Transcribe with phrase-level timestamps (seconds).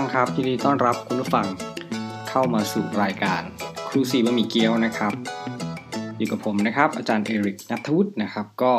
[0.00, 1.46] ฟังครับยินดีต้อนรับคุณผู้ฟัง
[2.28, 3.42] เข้ามาสู่รายการ
[3.88, 5.12] ครูซีบะหมี่เกี๊ยวนะครับ
[6.18, 8.72] อยู่กับผมนะครับ อาจารย์เอริกนัทวุฒินะครับ ก็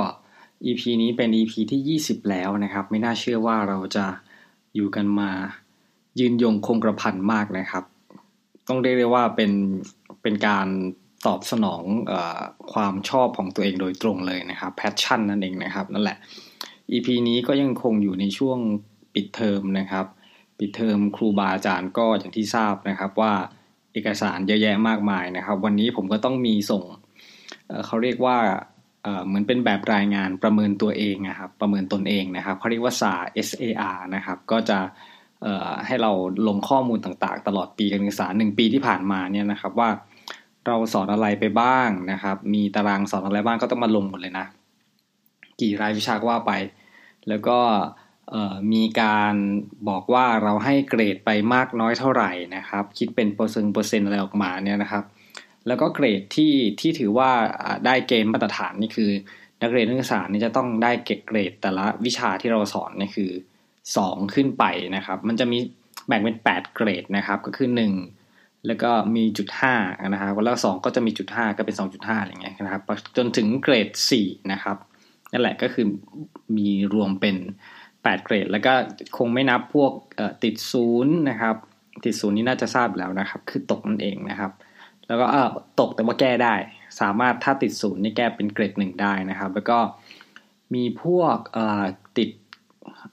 [0.65, 4.05] EP นี้เป็น EP ที่ 20 แล้วนะครับ ไม่น่าเชื่อว่าเราจะ
[4.75, 5.29] อยู่กันมา
[6.19, 7.83] ยืนยงคงกระพันมากนะครับ
[8.67, 9.51] ต้องเรียกได้ว่าเป็น
[10.21, 10.67] เป็นการ
[11.25, 12.13] ตอบสนองอ
[12.73, 16.17] ความชอบของตัวเองโดยตรงเลยนะครับ passion นั่นเองนะครับนั่นแหละ
[16.91, 18.57] EP นี้ก็ยังคงอยู่ในช่วง
[19.13, 20.07] ปิดเทอมนะครับ
[20.63, 23.33] ปิดเทอมครูบาอาจารย์ก็อย่างที่ทราบนะครับว่า
[23.93, 26.83] เอกสารเยอะแยะมากมายนะครับ วันนี้ผมก็ต้องมีส่ง
[27.67, 28.37] เเขาเรียกว่า
[29.25, 33.13] เหมือนเป็นแบบรายงานประเมินตัวเองนะครับ ประเมินตนเองนะครับเขาเรียกว่าสา
[33.47, 34.79] SAR นะครับ ก็จะ
[35.85, 36.11] ให้เรา
[36.47, 39.89] ลงข้อมูลต่างๆ ตลอดปีการศึกษาหนึ่งปีที่ผ่านมาเนี่ยนะครับว่า
[40.67, 44.45] เราสอนอะไรไปบ้างนะครับ มีตารางสอนอะไรบ้างก็ต้องมาลงหมดเลยนะ
[45.61, 46.53] กี่รายวิชาก็ว่าไป
[47.29, 47.57] แล้วก็
[48.73, 49.35] มีการ
[49.89, 55.03] บอกว่าเราให้เกรดไปมากน้อยเท่าไหร่นะครับ คิดเป็นเปอร์เซ็นต์เปอร์เซ็นต์อะไรออกมาเนี่ยนะครับ
[55.67, 57.29] แล้วก็เกรดที่ที่ถือว่า
[57.85, 59.11] ได้เกณฑ์มาตรฐานนี่คือ
[59.61, 63.31] นักเรียนนักศึกษานี่จะต้องได้เกรดแต่ละวิชาที่เราสอนนี่คือ
[63.81, 64.63] 2 ขึ้นไป
[64.95, 65.57] นะครับ มันจะมี
[66.07, 67.69] แบ่งเป็น 8 เกรดนะครับก็คือ
[68.15, 69.75] 1 แล้วก็มีจุดห้า
[70.09, 72.83] นะครับแล้วสองก็จะมีจุดห้าก็เป็น 2.5อะไรเงี้ยนะครับ
[73.17, 74.77] จนถึงเกรด4นะครับ
[75.31, 75.85] นั่นแหละก็คือ
[76.57, 77.35] มีรวมเป็น
[78.03, 78.73] 8 เกรด แล้วก็
[79.17, 79.91] คงไม่นับพวก
[80.43, 81.55] ติดศูนย์นะครับ
[82.05, 84.51] ติดศูนย์นี่น่าจะทราบแล้วนะครับ คือตกนั่นเองนะครับ
[85.07, 85.25] แล้วก็
[85.79, 86.55] ตกแต่ว่าแก้ได้
[87.01, 89.77] สามารถถ้าติดศูนย์นี่แก้เป็นเกรดหนึ่งได้นะครับ แล้วก็
[90.73, 91.37] มีพวก
[92.17, 92.29] ติด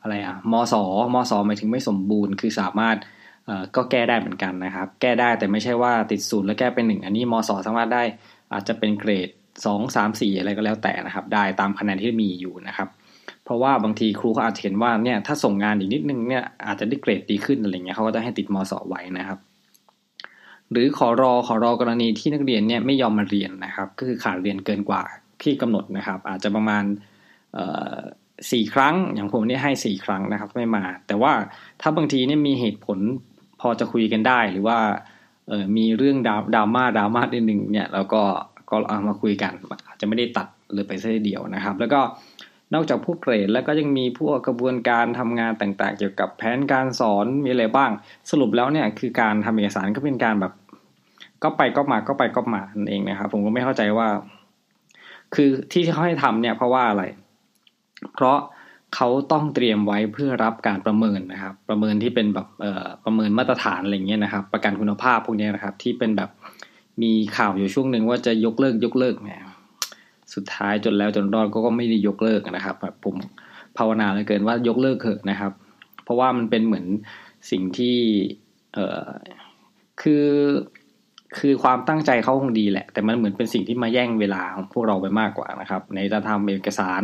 [0.00, 0.74] อะไรอะมส
[1.14, 2.96] มสหมายถึงไม่สมบูรณ์ คือสามารถ
[3.76, 8.02] ก็แก้ได้เหมือนกันนะครับ แก้ได้แต่ไม่ใช่ว่าติดศูนย์แล้วแก้เป็นหนึ่งอันนี้มสสามารถได้
[8.52, 9.28] อาจจะเป็นเกรด
[9.64, 12.88] สองสามสี่อะไรก็แล้วแต่นะครับ ได้ตามคะแนนที่มีอยู่นะครับ
[13.44, 19.38] เพราะว่าบางทีครูเขาอาจจะเห็นว่าเนี่ยถ้าส่งงานอีกนิดนึงเนี่ยอาจจะได้เกรดดีขึ้นอะไรเงี้ยเขาก็จะให้ติดมสไว้นะครับ
[20.70, 25.02] หรือขอรอขอรอกรณีที่นักเรียนเนี่ยไม่ยอมมาเรียนนะครับ ก็คือขาดเรียนเกินกว่า
[25.42, 26.84] ที่กำหนดนะครับ อาจจะประมาณ
[28.50, 31.32] สี่ครั้ง อย่างผมนี่ให้สี่ครั้งนะครับไม่มา แต่ว่า
[31.80, 32.98] ถ้าบางทีเนี่ยมีเหตุผล
[33.60, 34.78] พอจะคุยกันได้หรือว่า
[35.76, 36.16] มีเรื่อง
[36.54, 38.22] ดราม่าดราม่านิดนึงเนี่ยเราก็
[38.70, 39.52] ก็เอามาคุยกัน
[39.88, 42.00] อาจจะไม่ได้ตัดเลยไปซะเดียวนะครับ แล้วก็
[42.74, 47.90] นอกจากพวกเกรดแล้วก็ยังมีพวกกระบวนการทำงานต่างๆ เกี่ยวกับแผนการสอนมีอะไรบ้าง
[48.30, 50.52] สรุปแล้วเนี่ยคือการทำเอกสารก็เป็นการแบบ
[51.42, 54.08] ก็ไปก็มาก็ไปก็มานั่นเองนะครับ ผมก็ไม่เข้าใจว่า
[55.34, 57.04] คือที่เขาให้ทำเนี่ยเพราะว่าอะไร
[58.14, 58.38] เพราะ
[58.94, 66.30] เขาต้องเตรียมไว้เพื่อรับการประเมินนะครับ ประเมินที่เป็นแบบเอ่อประเมินมาตรฐานอะไรเงี้ยนะครับ ประกันคุณภาพพวกนี้นะครับ ที่เป็นแบบ
[67.02, 69.40] มีข่าวอยู่ช่วงหนึ่งว่าจะยกเลิกยกเลิกเนี่ย
[70.34, 73.16] สุดท้ายจนแล้วจนรอดก็ก็ไม่ได้ยกเลิกนะครับผม
[73.78, 75.52] ภาวนาเลยเกินว่ายกเลิกเถอะนะครับ
[76.04, 76.86] เพราะว่ามันเป็นเหมือน
[77.50, 77.96] สิ่งที่
[78.74, 79.06] เออ
[80.02, 80.26] คือ
[81.38, 87.02] คือความตั้งใจเขาคงดีแหละ แต่มันเหมือนเป็นสิ่งที่มาแย่งเวลาของพวกเราไปมากกว่านะครับในจะทำเอกสาร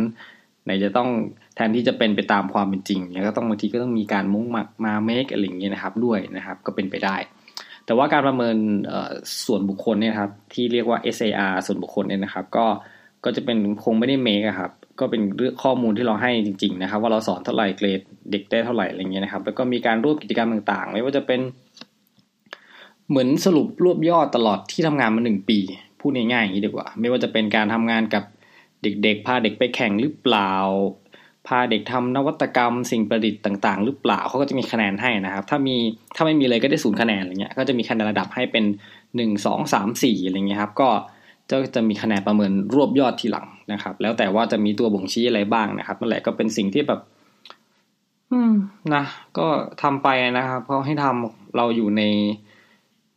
[0.67, 1.09] ในจะต้อง
[1.55, 7.15] แทนที่จะเป็นไปตามความเป็นจริงเนี่ยก็ต้องบางทีก็ต้องมีการมุ่งมามาเมคอะไรอย่างเงี้ยนะครับด้วยนะครับก็เป็นไปได้
[7.85, 8.57] แต่ว่าการประเมิน
[9.45, 12.65] ส่วนบุคคลเนี่ยครับที่เรียกว่า SAR ส่วนบุคคลเนี่ยนะครับ ก็
[13.25, 18.01] ก็จะเป็นคงไม่ได้เมคครับ ก็เป็นเรื่องข้อมูลที่เราให้จริง ๆ นะครับ ว่าเราสอนเท่าไหร่เกรด
[18.31, 21.39] เด็กได้เท่าไหร่อะไรเงี้ยนะครับ แล้วก็มีการรวบกิจกรรมต่างๆ ไม่ว่าจะเป็น
[23.09, 25.59] เหมือนสรุปรวบยอดตลอดที่ทำงานมาหนึ่งปี
[25.99, 28.23] พูดง่ายๆอย่างนี้ดีกว่า ไม่ว่าจะเป็นการทำงานกับ
[28.83, 30.53] เด็กๆ พาเด็กไปแข่งหรือเปล่า
[31.47, 35.75] พาเด็กทำนวัตกรรม สิ่งประดิษฐ์ต่างๆ หรือเปล่าเขาก็จะมีคะแนนให้นะครับ ถ้ามี
[36.15, 38.65] ถ้าไม่มีเลยก็ได้ศูนย์คะแนนอะไรเงี้ยก็จะมีคะแนนระดับให้เป็น
[39.15, 40.89] หนึ่งสองสามสี่อะไรเงี้ยครับ ก็
[41.49, 46.99] จะจะมีคะแนนประเมินรวบยอดทีหลังนะครับ แล้วแต่ว่าจะมีตัวบ่งชี้อะไรบ้างนะครับนั่นแหละก็เป็นสิ่งที่แบบ
[48.31, 48.53] อืม
[48.93, 49.03] นะ
[49.37, 49.47] ก็
[49.81, 52.03] ทำไปนะครับเพราะให้ทำเราอยู่ใน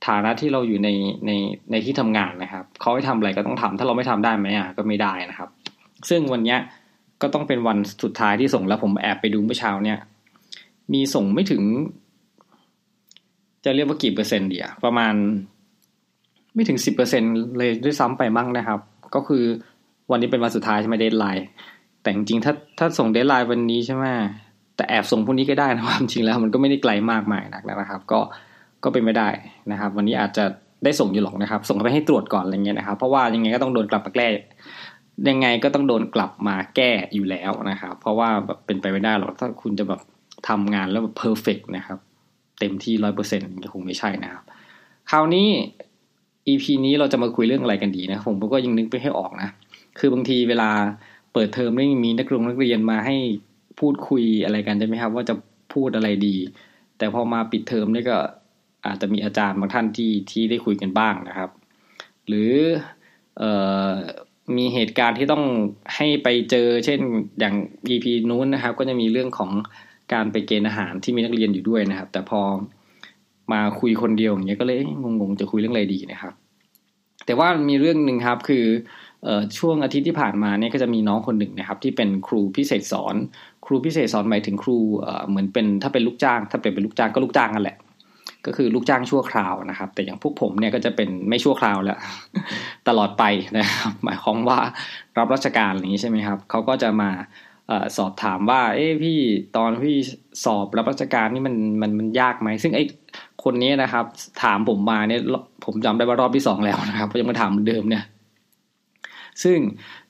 [0.07, 0.89] ฐานะที่เราอยู่ใน
[1.27, 1.31] ใน
[1.71, 5.49] ในที่ทำงานนะครับเขาให้ทำอะไรก็ต้องทำถ้าเราไม่ทำได้ไหมอะก็ไม่ได้นะครับ
[6.09, 6.59] ซึ่งวันเนี้ย
[7.23, 9.99] ก็ต้องเป็นวันสุดท้ายที่ส่งแล้วผมแอบไปดูเมื่อเช้าเนี่ย
[10.93, 11.63] มีส่งไม่ถึง
[13.65, 15.15] จะเรียกว่ากี่เปอร์เซ็นต์เนี่ยประมาณ
[16.55, 17.23] ไม่ถึงสิบเปอร์เซ็นต์
[17.59, 18.81] เลยด้วยซ้ำไปมั่งนะครับ
[19.15, 19.45] ก็คือ
[20.11, 21.47] วันนี้เป็นวันสุดท้ายใช่ไหม deadline
[22.03, 24.05] แต่จริงๆถ้าถ้าส่ง deadline วันนี้ใช่ไหม
[24.77, 28.21] แต่แอบส่งพรุ่งนี้ก็ได้นะความจริงแล้ว มันก็ไม่ได้ไกลมากมายนักนะครับ ก็
[28.85, 29.29] ก็เป็นไม่ได้
[29.71, 30.45] นะครับ วันนี้อาจจะ
[30.85, 34.29] ได้ส่งอยู่หรอกนะครับ ส่งไปให้ตรวจก่อนอะไรเงี้ยนะครับ เพราะว่ายังไงก็ต้องโดนกลับมาแก้
[35.29, 40.01] ยังไงก็ต้องโดนกลับมาแก้อยู่แล้วนะครับ เพราะว่าแบบเป็นไปไม่ได้หรอกถ้าคุณจะแบบ
[40.49, 41.99] ทำงานแล้วแบบเพอร์เฟกนะครับ
[42.61, 44.45] เต็มที่ร้อยเปอร์เซ็นต์คงไม่ใช่นะครับ
[45.11, 45.49] คราวนี้
[46.51, 49.49] EP นี้เราจะมาคุยเรื่องอะไรกันดีนะผมก็ยังนึกไปให้ออกนะ
[49.99, 50.71] คือบางทีเวลา
[51.33, 53.17] เปิดเทอมไม่มีนักเรียนนักเรียนมาให้
[53.81, 55.35] พูดคุยอะไรกันใช่ไหมครับ ว่าจะ
[55.73, 56.37] พูดอะไรดี
[56.99, 58.17] แต่พอมาปิดเทอมนี่ก็
[58.87, 61.51] อาจจะมีอาจารย์บางท่านที่ที่ได้คุยกันบ้างนะครับ
[62.29, 62.53] หรือ
[63.39, 63.53] เอ่
[63.89, 63.91] อ
[64.57, 65.45] มีเหตุการณ์ที่ต้อง
[65.97, 67.01] ให้ไปเจอ เช่น
[67.41, 67.55] อย่าง
[67.89, 69.51] EP นู้นนะครับ ก็จะมีเรื่องของ
[70.13, 72.41] การไปเกณฑ์อาหารที่มีนักเรียนอยู่ด้วยนะครับ แต่พอ
[73.53, 76.33] มาคุยคนเดียวอย่างเงี้ยก็เลยงงๆจะคุยเรื่องอะไรดีนะครับ
[77.27, 78.65] แต่ว่ามีเรื่องหนึ่งครับคือ
[79.59, 83.15] ช่วงอาทิตย์ที่ผ่านมาเนี่ยก็จะมีน้องคนหนึ่งนะครับ ที่เป็นครูพิเศษสอน
[83.67, 84.79] ครูพิเศษสอนหมายถึงครู
[85.29, 87.79] เหมือนเป็นถ้าเป็นลูกจ้าง ถ้าเป็นเป็นลูกจ้างก็ลูกจ้างกันแหละ
[88.47, 91.99] ก็คือลูกจ้างชั่วคราวนะครับ แต่อย่างพวกผมเนี่ยก็จะเป็นไม่ชั่วคราวแล้ว
[92.89, 93.25] ตลอดไป
[93.59, 94.59] นะครับหมายความว่า
[95.19, 97.11] รับราชการอย่างนี้ใช่ไหมครับเขาก็จะมา
[97.99, 99.19] สอบถามว่า เอ้พี่
[99.57, 99.97] ตอนพี่
[100.45, 102.85] สอบรับราชการนี่มันมันมันยากไหมซึ่งไอ้
[103.45, 104.05] คนนี้นะครับ
[104.43, 105.21] ถามผมมาเนี่ย
[105.65, 108.05] ผมจำได้ว่ารอบที่สองแล้วนะครับยังมาถามเหมือนเดิมเนี่ย
[109.43, 109.59] ซึ่ง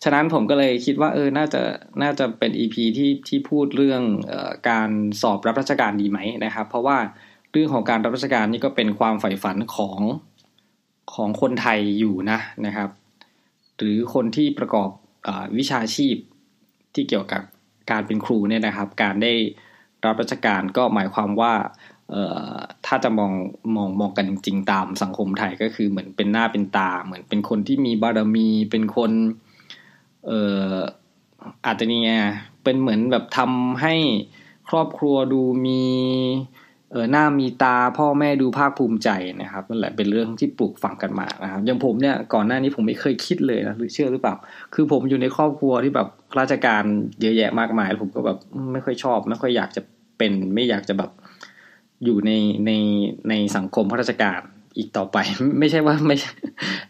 [0.02, 1.60] ฉะนั้นผมก็เลยคิดว่าเออน่าจะ
[2.02, 4.34] น่าจะเป็นอีพีที่ที่พูดเรื่องอ
[4.68, 4.90] การ
[5.22, 6.98] สอบรับราชการดีไหมนะครับ เพราะว่า
[7.52, 10.00] เรื่องของการรับราชการนี่ก็เป็นความใฝ่ฝันของ
[11.14, 12.90] ของคนไทยอยู่นะนะครับ
[13.76, 14.90] หรือคนที่ประกอบ
[15.26, 15.28] อ
[15.58, 16.16] วิชาชีพ
[16.94, 17.42] ที่เกี่ยวกับ
[17.90, 19.32] การเป็นครูเนี่ยนะครับ การได้
[20.04, 21.54] รับราชการก็หมายความว่า
[22.86, 23.32] ถ้าจะมอง
[23.76, 29.12] มองมองกันจริงๆตามสังคมไทยก็คือเหมือนเป็นหน้าเป็นตา เหมือนเป็นคนที่มีบารมี เป็นคน
[30.26, 30.40] เอ่
[30.72, 30.74] อ
[31.66, 32.10] อาจจะนี่ไง
[32.64, 33.94] เป็นเหมือนแบบทำให้
[34.68, 35.82] ครอบครัวดูมี
[36.92, 39.08] เออหน้ามีตาพ่อแม่ดูภาคภูมิใจ
[39.40, 44.34] นะครับนั่นแหละเป็นเรื่องที่ปลูกฝังกันมานะครับอย่างผมเนี่ยก่อนหน้านี้ผมไม่เคยคิดเลยนะหรือเชื่อหรือเปล่า
[44.74, 46.08] คือผมอยู่ในครอบครัวที่แบบ
[46.38, 46.82] ราชการ
[47.20, 48.38] เยอะแยะมากมาย ผมก็แบบ
[48.72, 49.82] ไม่ค่อยชอบ ไม่ค่อยอยากจะ
[50.18, 51.10] เป็น ไม่อยากจะแบบ
[52.04, 52.32] อยู่ใน
[52.66, 52.70] ใน
[53.28, 54.40] ในสังคมข้าราชการ
[54.78, 55.16] อีกต่อไป
[55.60, 56.16] ไม่ใช่ว่าไม่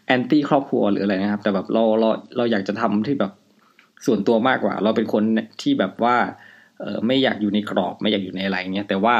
[0.07, 3.33] แอนตี้ครอบครัวหรืออะไรนะครับ แต่แบบเราเราเราอยากจะทำที่แบบ
[4.07, 5.23] ส่วนตัวมากกว่า เราเป็นคน
[5.63, 6.17] ที่แบบว่า
[6.81, 9.17] เออไม่อยากอยู่ในกรอบ ไม่อยากอยู่ในอะไรเงี้ยแต่ว่า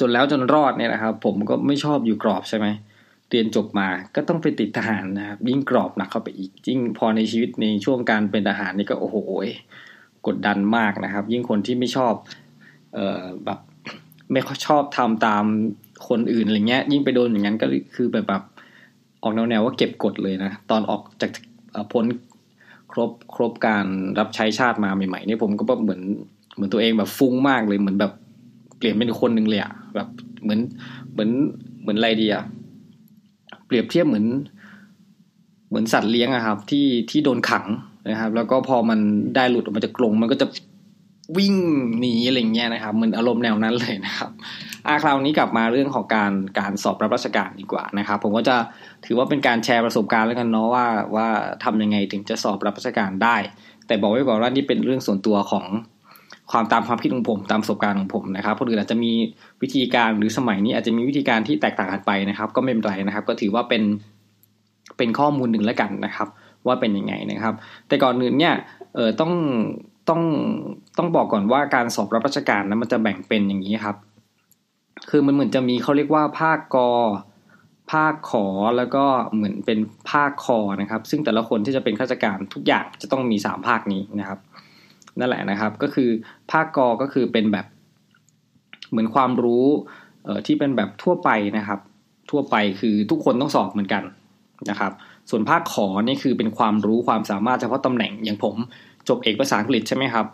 [0.00, 2.66] จนแล้วจนรอดเนี่ยนะครับ ผมก็ไม่ชอบอยู่กรอบใช่ไหม
[3.30, 9.16] เรียนจบมาก็ต้องไปติดทหารนะครับยิ่งกรอบหนักเข้าไปอีกยิ่งพอในชีวิตในช่วงการเป็นทหารนี่ก็โอ้โห
[10.26, 12.14] กดดันมากนะครับ ยิ่งคนที่ไม่ชอบ
[12.94, 13.58] เอ่อแบบ
[14.32, 15.44] ไม่ชอบทำตาม
[16.08, 18.42] คนอื่นอะไรเงี้ย ยิ่งไปโดนอย่างนั้นก็คือแบบแบบ
[19.22, 21.30] ออกแนวๆว่าเก็บกดเลยนะ ตอนออกจาก
[21.92, 22.04] พ้น
[22.92, 23.86] ครบครบการ
[24.18, 26.02] รับใช้ชาติมาใหม่ๆนี่ผมก็แบบเหมือน
[26.54, 28.12] เหมือนตัวเองแบบฟุ้งมากเลยเหมือนแบบ
[28.78, 30.08] เปลี่ยนเป็นคนหนึ่งเลยอะแบบ
[30.42, 30.60] เหมือน
[31.12, 31.30] เหมือน
[31.80, 32.44] เหมือนอะไรดีอะ
[33.66, 34.26] เปรียบเทียบเหมือน
[35.68, 37.64] เหมือนสัตว์เลี้ยงอะครับ ที่ที่โดนขัง
[38.08, 38.98] นะครับ แล้วก็พอมัน
[39.36, 40.46] ได้หลุดออกมาจากกรงมันก็จะ
[41.38, 41.54] วิ่ง
[42.00, 44.30] หนีอะไรเงี้ยนะครับเหมือนอารมณ์แนวนั้นเลยนะครับ
[44.86, 48.56] อาคราวนี้กลับมาเรื่องของการการสอบรับราชการดีกว่านะครับ ผมก็จะ
[49.06, 51.28] ถือว่าเป็นการแชร์ประสบการณ์แล้วกันเนาะว่าว่า
[51.64, 53.36] ทำยังไงถึงจะสอบรับราชการได้
[53.86, 55.66] แต่บอกไว้ก่อนว่านี่เป็นเรื่องส่วนตัวของ
[56.50, 59.12] ความตามความคิดของผมตามประสบการณ์ของผมนะครับคนอื่นอาจจะมี
[59.62, 63.82] วิธีการหรือสมัยนี้อาจจะมีวิธีการที่แตกต่างกันไปนะครับ ก็ไม่เป็นไรนะครับ ก็ถือว่าเป็น
[64.96, 66.28] เป็นข้อมูลหนึ่งแล้วกันนะครับ
[66.66, 67.54] ว่าเป็นยังไงนะครับ
[67.88, 68.54] แต่ก่อนอื่นเนี่ย
[68.94, 69.32] เออต้อง
[70.08, 70.22] ต้อง
[70.98, 73.96] ต้องบอกก่อนว่าการสอบรับราชการนะมันจะแบ่งเป็นอย่างนี้ครับ
[75.10, 76.90] คือมันเหมือนจะมีเขาเรียกว่าภาคกอ
[77.92, 78.46] ภาคขอ
[78.76, 79.04] แล้วก็
[79.34, 79.78] เหมือนเป็น
[80.10, 84.38] ภาคคอนะครับ ซึ่งแต่ละคนที่จะเป็นข้าราชการทุกอย่างจะต้องมีสามภาคนี้นะครับ
[85.18, 86.10] นั่นแหละนะครับ ก็คือ
[86.52, 87.66] ภาคกอก็คือเป็นแบบ
[88.90, 89.66] เหมือนความรู้
[90.24, 91.80] เออที่เป็นแบบทั่วไปนะครับ
[92.30, 94.02] ทั่วไปคือทุกคนต้องสอบเหมือนกัน
[94.70, 94.92] นะครับ
[95.30, 98.56] ส่วนภาคขอนี่คือเป็นความรู้ความสามารถเฉพาะตำแหน่งอย่างผม
[99.08, 100.26] จบเอกภาษาอังกฤษใช่ไหมครับ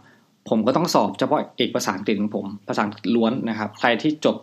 [0.49, 4.37] ผมก็ต้องสอบเฉพาะเอกภาษาอังกฤษของผมภาษาอังกฤษล้วนนะครับ ใครที่จบ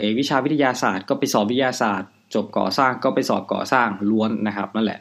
[0.00, 5.00] เอกวิชาวิทยาศาสตร์ ก็ไปสอบวิทยาศาสตร์ จบก่อสร้างก็ไปสอบก่อสร้างล้วนนะครับนั่นแหละ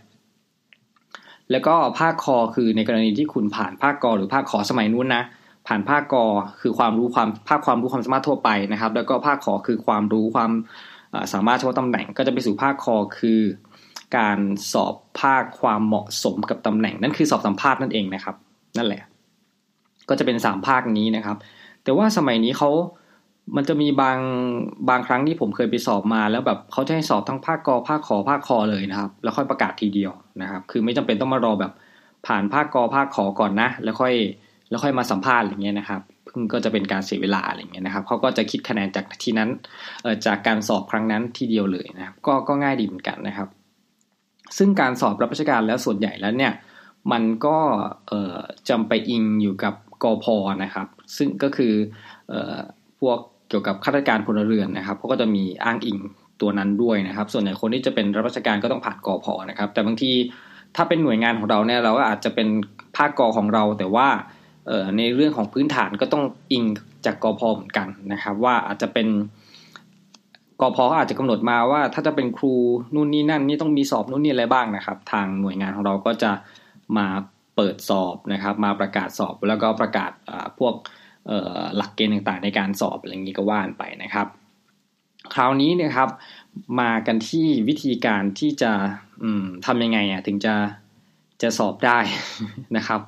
[1.51, 5.23] แล้วก็ภาคคอคือในกรณีที่คุณผ่านภาคกอหรือภาคขอสมัยนู้นนะ
[5.67, 6.25] ผ่านภาคกอ
[6.61, 10.51] คือความรู้ความภาคความรู้ความสามารถทั่วไปนะครับ แล้วก็ภาคขอคือความรู้ความ
[11.33, 13.41] สามารถเฉพาะตำแหน่งก็จะไปสู่ภาคคอคือ
[14.17, 14.39] การ
[14.73, 18.35] สอบภาคความเหมาะสมกับตำแหน่งนั่นคือสอบสัมภาษณ์นั่นเองนะครับ
[18.77, 19.01] นั่นแหละ
[20.09, 21.37] ก็จะเป็นสามภาคนี้นะครับ
[21.83, 22.69] แต่ว่าสมัยนี้เขา
[23.55, 24.19] มันจะมีบาง
[24.89, 30.11] บางครั้งที่ผมเคยไปสอบมา แล้วแบบเขาจะให้สอบทั้งภาคกอภาคขอภาคคอเลยนะครับ แล้วค่อยประกาศทีเดียว
[30.41, 31.71] นะครับ คือไม่จำเป็นต้องมารอแบบ
[32.27, 34.13] ผ่านภาคกอภาคขอก่อนนะ แล้วค่อย
[34.69, 39.49] แล้วค่อยมาสัมภาษณ์อะไรเงี้ยนะครับพึ่งก็จะเป็นการเสียเวลาอะไรเงี้ยนะครับเขาก็จะคิดคะแนนจากที่นั้น
[40.03, 43.47] เอ่อจากการสอบครั้งนั้นทีเดียวเลยนะครับ ก็ก็ง่ายดีเหมือนกันนะครับ
[44.57, 46.53] ซึ่งการสอบรับราชการแล้วส่วนใหญ่แล้วเนี่ย
[47.11, 47.57] มันก็
[48.69, 51.73] จำไปอิงอยู่กับกอพอนะครับ ซึ่งก็คือ
[52.99, 53.17] พวก
[53.49, 55.99] เกี่ยวกับข้าราชการพลเรือนนะครับเขาก็จะมีอ้างอิง
[56.41, 60.11] ตัวนั้นด้วยนะครับ ส่วนใหญ่คนที่จะเป็นรับราชการก็ต้องผ่านกอพอนะครับ แต่บางที
[60.75, 62.47] ถ้าเป็นหน่วยงานของเราเนี่ยเราก็อาจจะเป็น
[62.97, 64.07] ภาคกอของเรา แต่ว่า
[64.97, 66.65] ในเรื่องของพื้นฐานก็ต้องอิง
[67.05, 69.07] จากกอพอเหมือนกันนะครับ ว่าอาจจะเป็น
[70.61, 72.53] กอพออาจจะกำหนดมาว่าถ้าจะเป็นครู
[72.93, 76.31] นู่นนี่นั่นนี่ต้องมีสอบนู่นนี่อะไรบ้างนะครับ ทางหน่วยงานของเราก็จะ
[76.97, 77.07] มา
[77.55, 80.11] เปิดสอบนะครับ มาประกาศสอบแล้วก็ประกาศ
[80.59, 80.73] พวก
[81.77, 84.27] หลักเกณฑ์ต่างๆ ในการสอบอะไรอย่างนี้ก็ว่านไปนะครับ
[85.33, 86.09] คราวนี้นะครับ
[86.81, 88.71] มากันที่วิธีการที่จะ
[89.65, 90.55] ทำยังไงอะถึงจะ
[91.41, 91.99] จะสอบได้
[92.77, 93.01] นะครับ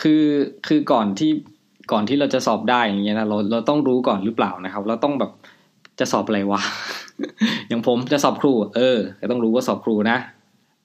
[0.00, 0.24] คือ
[0.66, 1.30] คือก่อนที่
[1.92, 5.30] ก่อนที่เราจะสอบได้อย่างเงี้ยนะเราเราต้องรู้ก่อนหรือเปล่านะครับ เราต้องแบบ
[5.98, 6.60] จะสอบอะไรวะ
[7.68, 8.98] อย่างผมจะสอบครู เออ
[9.30, 10.18] ต้องรู้ว่าสอบครูนะ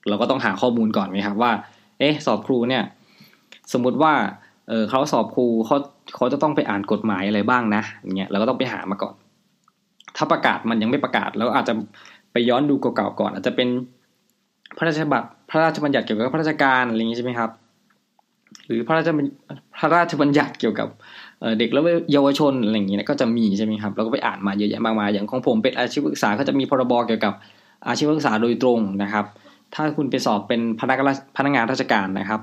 [0.10, 1.52] เราก็ต้องหาข้อมูลก่อนไหมครับว่า
[2.04, 2.84] อ๊ะสอบครูเนี่ย
[3.74, 4.14] สมมุติว่า
[4.70, 5.78] เออเขาสอบครูเขา
[6.16, 9.16] เขาจะต้องไปอ่านกฎหมายอะไรบ้างนะอย่างเงี้ยเราก็ต้องไปหามาก่อน
[10.18, 11.74] ถ้าประกาศมันยังไม่ประกาศแล้วอาจจะ
[12.32, 13.68] ไปย้อนดูเก่าๆก่อน อาจจะเป็น
[14.78, 17.50] พระราชบัติพระราชบัญญัติเกี่ยวกับพระราชการอะไรอย่างนี้ใช่ไหมครับ
[18.66, 19.10] หรือพระราช
[19.78, 20.88] พระราชบัญญัติเกี่ยวกับ
[21.60, 21.82] เด็กและ
[22.12, 27.34] เยาวชนอะไรอย่างนี้นะก็จะมีใช่ไหมครับเราก็ไปอ่านมาเยอะแยะมากมายอย่างของผมเป็นอาชีวศึกษาก็จะมีพรบเกี่ยวกับ
[27.88, 29.26] อาชีวศึกษาโดยตรงนะครับ
[29.76, 31.00] ถ้าคุณไปสอบเป็นพนัก
[31.38, 32.42] พนักงานราชการนะครับ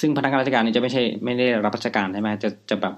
[0.00, 2.94] ซึ่งพนักงานราชการนี่จะไม่ใช่ไม่ได้รับราชการใช่ไหมจะจะแบบ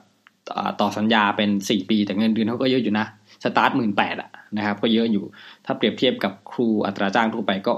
[0.81, 3.07] ต่อสัญญาเป็นสี่ปี แต่เงินเดือนเขาก็เยอะอยู่นะ
[3.45, 5.25] สตาร์ทหมื่นแปดอะนะครับ ก็เยอะอยู่
[5.65, 7.75] ถ้าเปรียบเทียบกับครูอัตราจ้างทั่วไปก็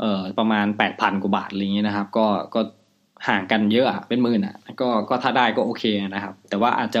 [0.00, 2.60] เอ่อประมาณแปดพันกว่าบาทอะไรอย่างนี้นะครับ ก็ก็
[3.28, 7.00] ห่างกันเยอะอะเป็นหมื่นอะก็ก็ถ้าได้ก็โอเคนะครับ แต่ว่าอาจจะ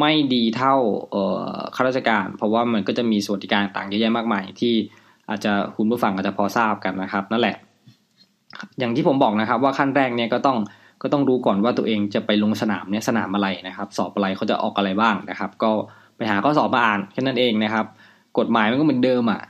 [0.00, 0.74] ไม่ดีเท่า
[1.10, 4.74] เออข้าราชการ เพราะว่ามันก็จะมีสวัสดิการต่างเยอะแยะมากมายที่
[5.30, 7.56] อาจจะคุณผู้ฟังอาจจะพอทราบกันนะครับ นั่นแหละ
[8.78, 10.58] อย่างที่ผมบอกนะครับ ว่าขั้นแรกเนี่ยก็ต้อง
[11.02, 15.70] ก็ต้องรู้ก่อนว่าตัวเองจะไปลงสนามเนี่ยสนามอะไรนะครับ สอบอะไรเขาจะออกอะไรบ้างนะครับ ก็
[16.16, 17.86] ไปหาข้อสอบมาอ่านแค่นั้นเองนะครับ
[18.38, 19.40] กฎหมายมันก็เหมือนเดิมอะ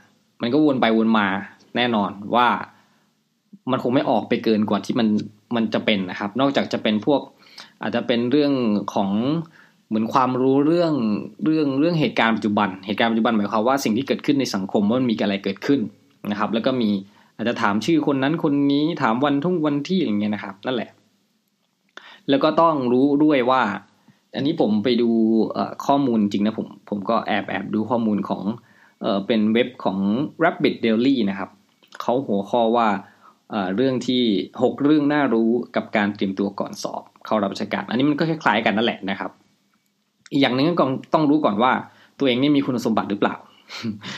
[0.41, 1.27] มันก็วนไปวนมา
[1.75, 2.47] แน่นอนว่า
[3.71, 5.07] มันคงไม่ออกไปเกินกว่าที่มัน
[5.55, 7.21] มันจะเป็นนะครับ นอกจากจะเป็นพวก
[7.81, 8.53] อาจจะเป็นเรื่อง
[8.93, 9.09] ของ
[9.91, 10.93] เหมือนความรู้เรื่อง
[11.43, 15.79] เรื่องเรื่องเหตุการณ์ปัจจุบัน เหตุการณ์ปัจจุบันหมายความว่าสิ่งที่เกิดขึ้นในสังคมว่ามันมีอะไรเกิดขึ้น
[16.31, 16.89] นะครับ แล้วก็มี
[17.35, 20.89] อาจจะถามชื่อคนนั้นคนนี้ถามวันทุ่งวันที่อย่างเงี้ยนะครับ นั่นแหละ
[22.29, 23.61] แล้วก็ต้องรู้ด้วยว่า
[24.35, 25.09] อันนี้ผมไปดู
[25.85, 28.43] ข้อมูลจริงนะผมผมก็แอบแอบดูข้อมูลของ
[29.01, 29.97] เออเป็นเว็บของ
[30.43, 31.49] Rabbit Daily นะครับ
[32.01, 32.87] เขาหัวข้อว่า
[33.75, 34.23] เรื่องที่
[34.63, 39.31] หกเรื่องน่ารู้กับการเตรียมตัวก่อนสอบ เข้ารับราชการ อันนี้มันก็คล้ายๆกันนั่นแหละนะครับ
[40.31, 41.71] อีกอย่างหนึ่งก็ต้องรู้ก่อนว่า
[42.19, 43.35] ตัวเองนี่มีคุณสมบัติหรือเปล่า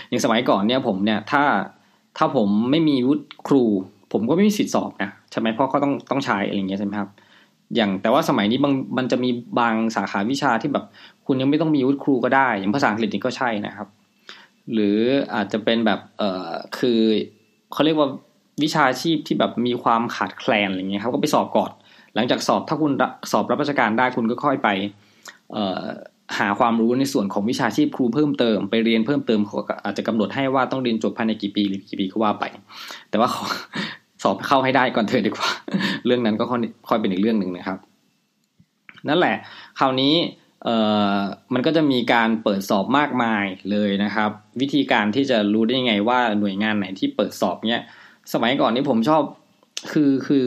[0.10, 1.44] อย่างสมัยก่อนเนี่ยผมเนี่ยถ้า
[2.18, 3.64] ถ้าผมไม่มีวุฒิครู
[4.12, 7.10] ผมก็ไม่มีสิทธิสอบนะใช่ไหมเพราะเขาต้องต้องใช้อะไรเงี้ยใช่ไหมครับ
[7.76, 9.30] อย่างแต่ว่าสมัยนี้บางมันจะมี
[9.60, 10.86] บางสาขาวิชาที่แบบ
[11.26, 13.88] คุณยังไม่ต้องมีวุฒิครูก็ได้ อย่างภาษาอังกฤษนี่ก็ใช่นะครับ
[14.74, 14.98] หรือ
[15.34, 17.00] อาจจะเป็นแบบเออคือ
[17.74, 18.08] เขาเรียกว่า
[18.64, 21.72] วิชาชีพที่แบบมีความขาดแคลนอะไรเงี้ยครับก็ไปสอบก่อน
[22.16, 22.92] หลังจากสอบถ้าคุณ
[23.32, 24.70] สอบรับราชการได้คุณก็ค่อยไป
[26.40, 29.40] หาความรู้ในส่วนของวิชาชีพครูเพิ่มเติม ไปเรียนเพิ่มเติม
[29.84, 32.44] อาจจะกำหนดให้ว่าต้องเรียนจบภายในกี่ปีหรือกี่ปีก็ว่าไป
[33.10, 33.30] แต่ว่า
[34.24, 35.50] สอบเข้าให้ได้ก่อนเถอะดีกว่า
[36.06, 36.46] เรื่องนั้นก็
[36.90, 37.78] ค่อยเป็นอีกเรื่องหนึ่งนะครับ
[39.08, 39.36] นั่นแหละ
[39.80, 40.16] คราวนี้
[40.64, 40.78] เอ่
[41.16, 41.18] อ
[41.54, 44.30] มันก็จะมีการเปิดสอบมากมายเลยนะครับ
[44.62, 47.84] วิธีการที่จะรู้ได้ยังไงว่าหน่วยงานไหนที่เปิดสอบเนี้ย
[48.34, 49.24] สมัยก่อนนี่ผมชอบ
[49.92, 50.46] คือคือ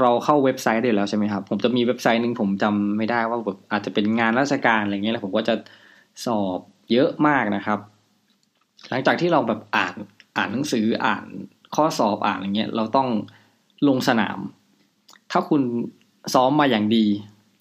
[0.00, 5.54] เราเข้าเว็บไซต์ได้แล้วใช่ไหมครับ ผมจะมีเว็บไซต์หนึ่งผมจำไม่ได้ว่าแบบอาจจะเป็นงานราชการอะไรเงี้ยแล้วผมก็จะ
[6.24, 6.60] สอบ
[6.92, 7.78] เยอะมากนะครับ
[8.90, 9.94] หลังจากที่เราแบบอ่าน
[10.36, 11.26] อ่านหนังสืออ่าน
[11.74, 13.08] ข้อสอบอ่านอะไรเงี้ยเราต้อง
[13.88, 14.38] ลงสนาม
[15.32, 15.62] ถ้าคุณ
[16.34, 17.06] ซ้อมมาอย่างดี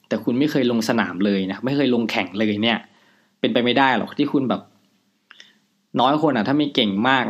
[0.07, 2.79] แต่คุณไม่เคยลงสนามเลยนะไม่เคยลงแข่งเลยเนี่ย
[3.39, 4.61] เป็นไปไม่ได้หรอกที่คุณแบบ
[5.99, 7.25] น้อยคนอะ ถ้าไม่เก่งมาก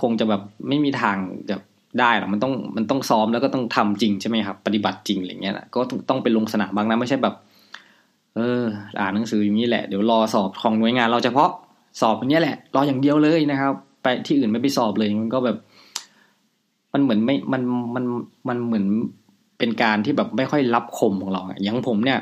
[0.00, 1.16] คงจะแบบไม่มีทาง
[1.50, 1.56] จะ
[2.00, 7.34] ได้หรอกมันต้องมันต้องซ้อมแล้วก็ต้องทำจริงใช่ไหมครับ ปฏิบัติจริงอะไรเงี้ยนะก็ต้องไปลงสนามบ้างนะไม่ใช่แบบ
[8.36, 8.62] เออ
[9.00, 11.50] อ่านหนังสืออย่างนี้แหละเดี๋ยวรอสอบของหน่วยงานเราเฉพาะ
[12.00, 13.72] สอบอย่างนี้แหละรออย่างเดียวเลยนะครับ
[14.02, 15.56] ไปที่อื่นไม่ไปสอบเลยมันก็แบบ
[16.92, 17.62] มันเหมือนไม่มัน
[17.94, 18.04] มัน
[18.48, 18.86] มันเหมือน
[19.58, 22.18] เป็นการที่แบบไม่ค่อยรับคมของเราอย่างผมเนี่ย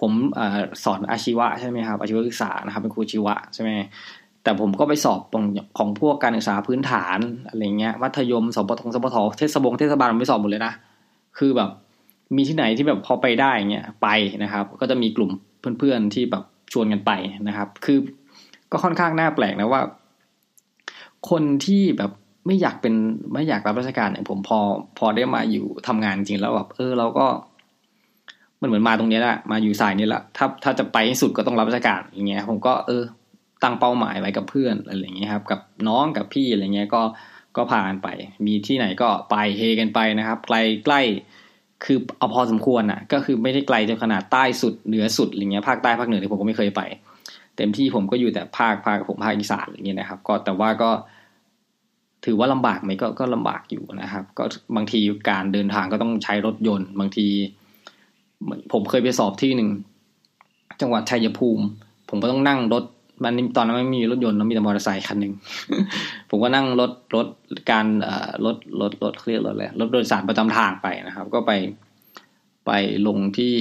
[0.00, 0.40] ผมอ
[0.84, 3.70] สอนอาชีวะใช่ไหมครับอาชีวศึกษานะครับเป็นครูชีวะใช่ไหม
[4.42, 5.44] แต่ผมก็ไปสอบตรง
[5.78, 7.18] ของพวกการศึกษาพื้นฐาน
[7.48, 10.72] อะไรเงี้ยมัธยมสปทสปทเทศบงเทศบาลผมไปสอบหมดเลยนะ
[11.38, 11.70] คือแบบ
[12.36, 14.08] มีที่ไหนที่แบบพอไปได้เงี้ยไป
[14.42, 15.30] นะครับ ก็จะมีกลุ่ม
[15.78, 17.12] เพื่อนๆที่แบบชวนกันไป
[17.48, 17.98] นะครับ คือ
[18.72, 19.82] ก็ค่อนข้างน่าแปลกนะว่า
[21.30, 22.10] คนที่แบบ
[22.46, 22.94] ไม่อยากเป็น
[23.32, 24.58] ไม่อยากรับราชการเนี่ยผมพอ
[24.98, 27.26] พอได้มาอยู่ทำงานจริงแล้วแบบเออเราก็
[28.60, 33.02] มันเหมือนมาตรงนี้แหละมาอยู่สายนี้แหละถ้าถ้าจะไปให้สุดก็ต้องรับราชการอย่างเงี้ยผมก็เออ
[33.62, 37.02] ตั้งเป้าหมายไว้กับเพื่อนอะไรอย่างเงี้ยครับ กับน้องกับพี่อะไรเงี้ยก็
[37.56, 38.08] ก็พากันไป
[38.46, 41.00] มีที่ไหนก็ไปเฮกันไปนะครับ ไกลใกล้
[41.84, 46.82] คือเอาพอสมควรอะ ก็คือไม่ได้ไกลจนขนาดใต้สุดเหนือสุดอะไรเงี้ยภาคใต้ภาคเหนือที่ผมก็ไม่เคยไป
[47.56, 50.90] เต็มที่ผมก็อยู่แต่ภาคภาคผมภาคอีสานอย่างเงี้ยนะครับ ก็แต่ว่าก็
[52.24, 54.44] ถือว่าลำบากไหมก็ก็ลำบากอยู่นะครับ ก็
[54.76, 55.00] บางที
[55.30, 57.26] การเดินทางก็ต้องใช้รถยนต์ บางที
[58.72, 59.70] ผมเคยไปสอบที่หนึ่ง
[60.80, 61.64] จังหวัดชัยภูมิ
[62.08, 62.84] ผมก็ต้องนั่งรถ
[63.24, 65.34] มันตอนนั้นไม่มีรถยนต์มีแต่มอเตอร์ไซค์คันหนึ่ง
[66.30, 67.26] ผมก็นั่งรถรถ
[67.70, 67.86] การ
[68.44, 71.52] รถรถรถเครียกรถอะไรรถโดยสารประจำทางไปนะครับ ก็ไป
[72.66, 72.70] ไป
[73.06, 73.54] ลงที่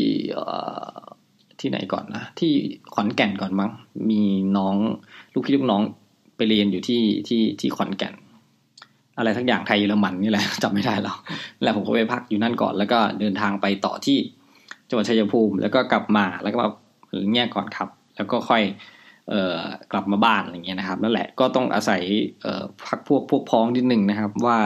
[1.60, 2.52] ที่ไหนก่อนนะที่
[2.94, 3.72] ขอนแก่นก่อนมั้ง
[4.10, 4.22] มี
[4.58, 4.76] น้อง
[5.34, 5.82] ลูกพี่ลูกน้อง
[6.36, 8.14] ไปเรียนอยู่ที่ที่ที่ขอนแก่น
[9.18, 11.16] อะไรทั้งอย่างไทยเยอรมันนี่แหละจำไม่ได้แล้ว
[11.62, 14.18] แล้วผมก็ไปพักอยู่นั่นก่อน แล้วก็เดินทางไปต่อที่
[14.90, 16.70] จังหวัดชัยภูมิ แล้วก็กลับมาแล้วก็มา
[17.32, 18.64] เงี้ยก่อนครับ แล้วก็ค่อย
[19.92, 22.02] กลับมาบ้านอะไรเงี้ยนะครับนั่นแหละก็ต้องอาศัย
[22.86, 24.58] พักพวกพวกพ้องนิดนึงนะครับ ว่า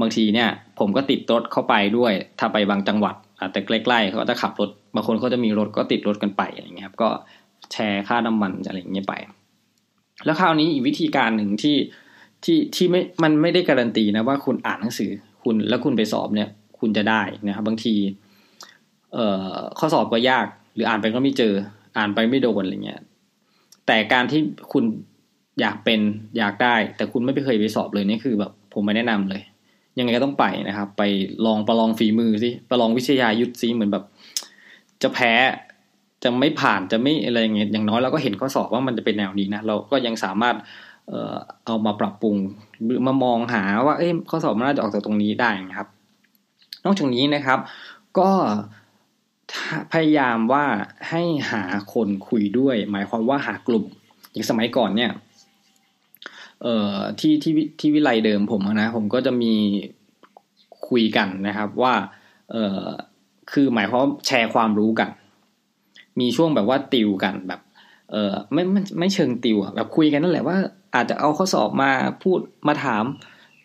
[0.00, 3.14] บางทีเนี่ยผมก็ติดรถเข้าไปด้วย ถ้าไปบางจังหวัด
[3.52, 7.08] แต่ใกล้ๆเขาจะขับรถบางคนเขาจะมีรถก็ติดรถกันไปอะไรเงี้ยครับก็
[7.72, 9.14] แชร์ค่าน้ำมันอะไรเงี้ยไป
[10.24, 11.76] แล้วคราวนี้อีกวิธีการหนึ่งที่
[12.44, 15.10] ที่ที่ไม่มันไม่ได้การันตีนะว่าคุณอ่านหนังสือ
[15.42, 16.48] คุณแล้วคุณไปสอบเนี่ย
[16.80, 17.94] คุณจะได้นะครับบางที
[19.14, 21.54] เอ่อข้อสอบก็ยาก หรืออ่านไปก็ไม่เจอ
[21.96, 23.00] อ่านไปไม่โดนอะไรเงี้ย
[23.86, 24.40] แต่การที่
[24.72, 24.84] คุณ
[25.60, 26.00] อยากเป็น
[26.38, 29.42] อยากได้ แต่คุณไม่ไเคยไปสอบเลยนี่คือแบบผมไม่แนะนำเลย
[29.98, 31.02] ยังไงก็ต้องไปนะครับ ไป
[31.46, 34.04] ลองประลองฝีมือสิประลองวิทยายุทธซิเหมือนแบบ
[35.02, 35.32] จะแพ้
[36.22, 40.56] จะไม่ผ่านจะไม่อะไรเงี้ยอย่างน้อยเราก็เห็นข้อสอบว่ามันจะเป็นแนวนี้นะเราก็ยังสามารถ
[41.08, 42.36] เออเอามาปรับปรุง
[42.84, 45.88] หรือมามองหาว่า เอ้ข้อสอบมันน่าจะออกจากตรงนี้ได้นะครับ
[46.84, 47.58] นอกจากนี้นะครับ
[48.18, 48.30] ก็
[49.92, 50.64] พยายามว่า
[51.10, 51.62] ให้หา
[51.94, 53.84] คนคุยด้วย หมายความว่าหากลุ่ม
[54.32, 55.12] อย่างสมัยก่อนเนี่ย
[56.62, 59.54] เอ่อที่ที่ที่วิไลเดิมผมนะ ผมก็จะมี
[60.88, 61.94] คุยกันนะครับ ว่า
[62.50, 62.86] เอ่อ
[63.52, 65.10] คือหมายความแชร์ความรู้กัน
[66.20, 67.60] มีช่วงแบบว่าติวกันแบบ
[68.10, 70.56] เออไม่ไม่ไม่เชิงติวอะแบบคุยกันนั่นแหละว่า
[70.94, 71.90] อาจจะเอาข้อสอบมา
[72.22, 72.38] พูด
[72.68, 73.04] มาถาม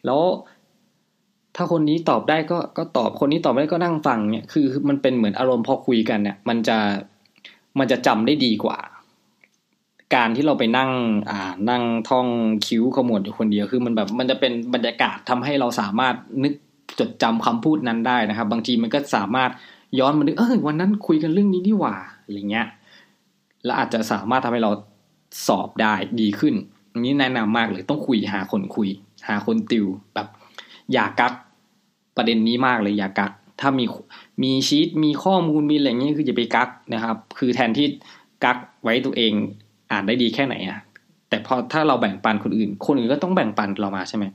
[0.06, 0.22] แล้ว
[1.58, 6.78] ถ้าคนนี้ตอบได้ก็ก็ตอบคนนี้ตอบไม่ได้ก็นั่งฟังเนี่ยคือมันเป็นเหมือนอารมณ์พอคุยกันเนี่ย มันจะ
[7.80, 8.78] มันจะจำได้ดีกว่า
[10.16, 10.92] การที่เราไปนั่ง
[11.30, 12.28] อ่า นั่งท่อง
[12.66, 16.54] คิ้วขมวดอยู่คนเดียวคือมันแบบมันจะเป็นบรรยากาศทำให้เราสามารถนึก
[17.00, 19.52] จดจำคำพูดนั้นได้นะครับ บางทีมันก็สามารถ
[20.00, 22.68] ย้อนมานึกเออวันนั้นคุยกันเรื่องนี้นี่หว่าอะไรเงี้ย
[23.66, 24.72] แล้วอาจจะสามารถทำให้เรา
[25.48, 26.56] สอบได้ดีขึ้น
[27.04, 28.90] นี้แนะนำมากเลยต้องคุยหาคนคุย
[29.28, 30.28] หาคนติวแบบ
[30.94, 31.34] อย่ากัก
[32.18, 33.86] ประเด็นนี้มากเลยอย่ากัก ถ้ามี
[34.44, 37.88] มีชีตมีข้อมูลมีอะไรเงี้ยคืออย่าไปกักนะครับ คือแทนที่
[38.44, 39.34] กักไว้ตัวเอง
[39.92, 40.80] อ่านได้ดีแค่ไหนอะ
[41.30, 44.26] แต่พอถ้าเราแบ่งปันคนอื่น คนอื่นก็ต้องแบ่งปันเรามาใช่ไหม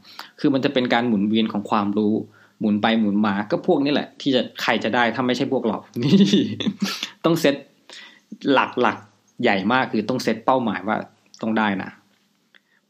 [0.41, 2.15] คือมันจะเป็นการหมุนเวียนของความรู้
[2.61, 6.15] หมุนไปหมุนมาก็พวกนี้แหละ ที่จะใครจะได้ถ้าไม่ใช่พวกเรานี่
[7.25, 7.55] ต้องเซต
[8.53, 8.99] หลักหลัก
[9.43, 10.97] ใหญ่มากคือต้องเซตเป้าหมายว่า
[11.43, 11.91] ต้องได้นะ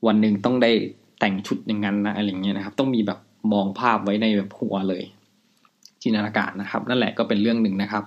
[0.06, 0.70] วันหนึ่งต้องได้
[1.20, 3.18] แต่งชุดอย่างนั้นนะอะไรเงี้ยนะครับ ต้องมีแบบ
[3.52, 5.02] มองภาพไว้ในแบบหัวเลย
[6.02, 8.04] จินตนาการนะครับ นั่นแหละก็เป็นเรื่องหนึ่งนะครับ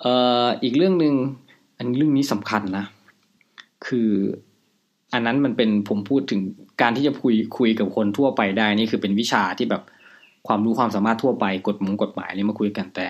[0.00, 0.14] เอ่
[0.44, 1.14] ออีกเรื่องหนึ่ง
[1.78, 2.84] อันเรื่องนี้สำคัญนะ
[3.86, 4.10] คือ
[5.12, 6.40] อันนั้นมันเป็นผมพูดถึง
[6.82, 9.82] การที่จะคุยคุยกับคนทั่วไปได้นี่คือเป็นวิชาที่แบบ
[10.46, 13.06] ความรู้ความสามารถทั่วไปกฎมงกฎหมายนี่มาคุยกันแต่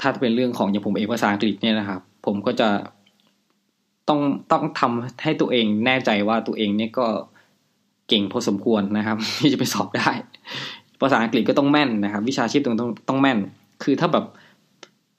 [0.00, 2.68] ถ้าเป็นเรื่องของอย่างผมเอกภาษาอังกฤษเนี่ยนะครับ ผมก็จะ
[4.08, 4.20] ต้อง
[4.52, 7.06] ต้องทำให้ตัวเองแน่ใจว่าตัวเองเนี่ยก็
[8.08, 10.10] เก่งพอสมควรนะครับ ที่จะไปสอบได้
[11.00, 13.38] ภาษาอังกฤษก็ต้องแม่นนะครับ วิชาชีพต้องต้องต้องแม่น
[13.82, 14.24] คือถ้าแบบ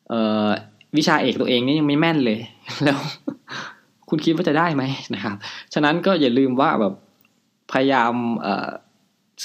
[0.10, 0.48] เอ่อ
[0.98, 2.40] วิชาเอกตัวเองนี่ยังไม่แม่นเลย
[2.84, 3.00] แล้ว
[4.10, 4.84] คุณคิดว่าจะได้ไหม
[5.16, 5.36] นะครับ
[5.74, 6.94] ฉะนั้นก็อย่าลืมว่าแบบ
[7.72, 8.46] พยายามเ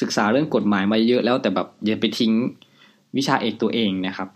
[0.01, 2.33] ศึกษาเรื่องกฎหมายมาเยอะแล้วแต่แบบอย่าไปทิ้ง
[3.17, 4.29] วิชาเอกตัวเองนะครับ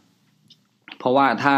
[0.98, 1.54] เพราะว่าถ้า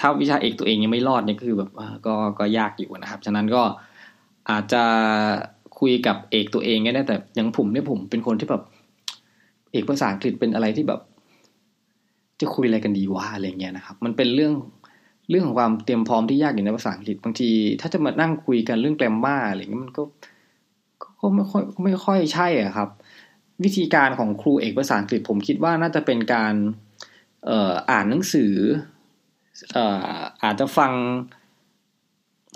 [0.00, 1.70] ถ้าวิชาเอกตัวเองยังไม่รอดเนี่ยคือแบบ
[2.06, 3.62] ก็ก็ยากอยู่นะครับ ฉะนั้นก็
[4.50, 4.84] อาจจะ
[5.80, 8.62] คุยกับเอกตัวเองก็ได้แต่อย่างผมเนี่ยผมเป็นคนที่แบบ
[9.72, 11.00] เอกภาษาอังกฤษเป็นอะไรที่แบบ
[12.40, 14.52] จะคุยอะไรกันดีวะอะไรเงี้ยนะครับ มันเป็นเรื่อง
[15.30, 20.02] เรื่องของความเตรียมพร้อมที่ยากอยู่ในภาษาอังกฤษบางที ถ้าจะมานั่งคุยกันเรื่องแกรมมาอะไรเงี้ยมันก็
[21.20, 22.88] ก็ไม่ค่อยไม่ค่อยใช่อะครับ
[23.64, 26.54] วิธีการของครูเอกภาษาอังกฤษผมคิดว่าน่าจะเป็นการ
[27.46, 28.52] เอ่ออ่านหนังสือ
[29.72, 30.92] เอ่ออาจจะฟัง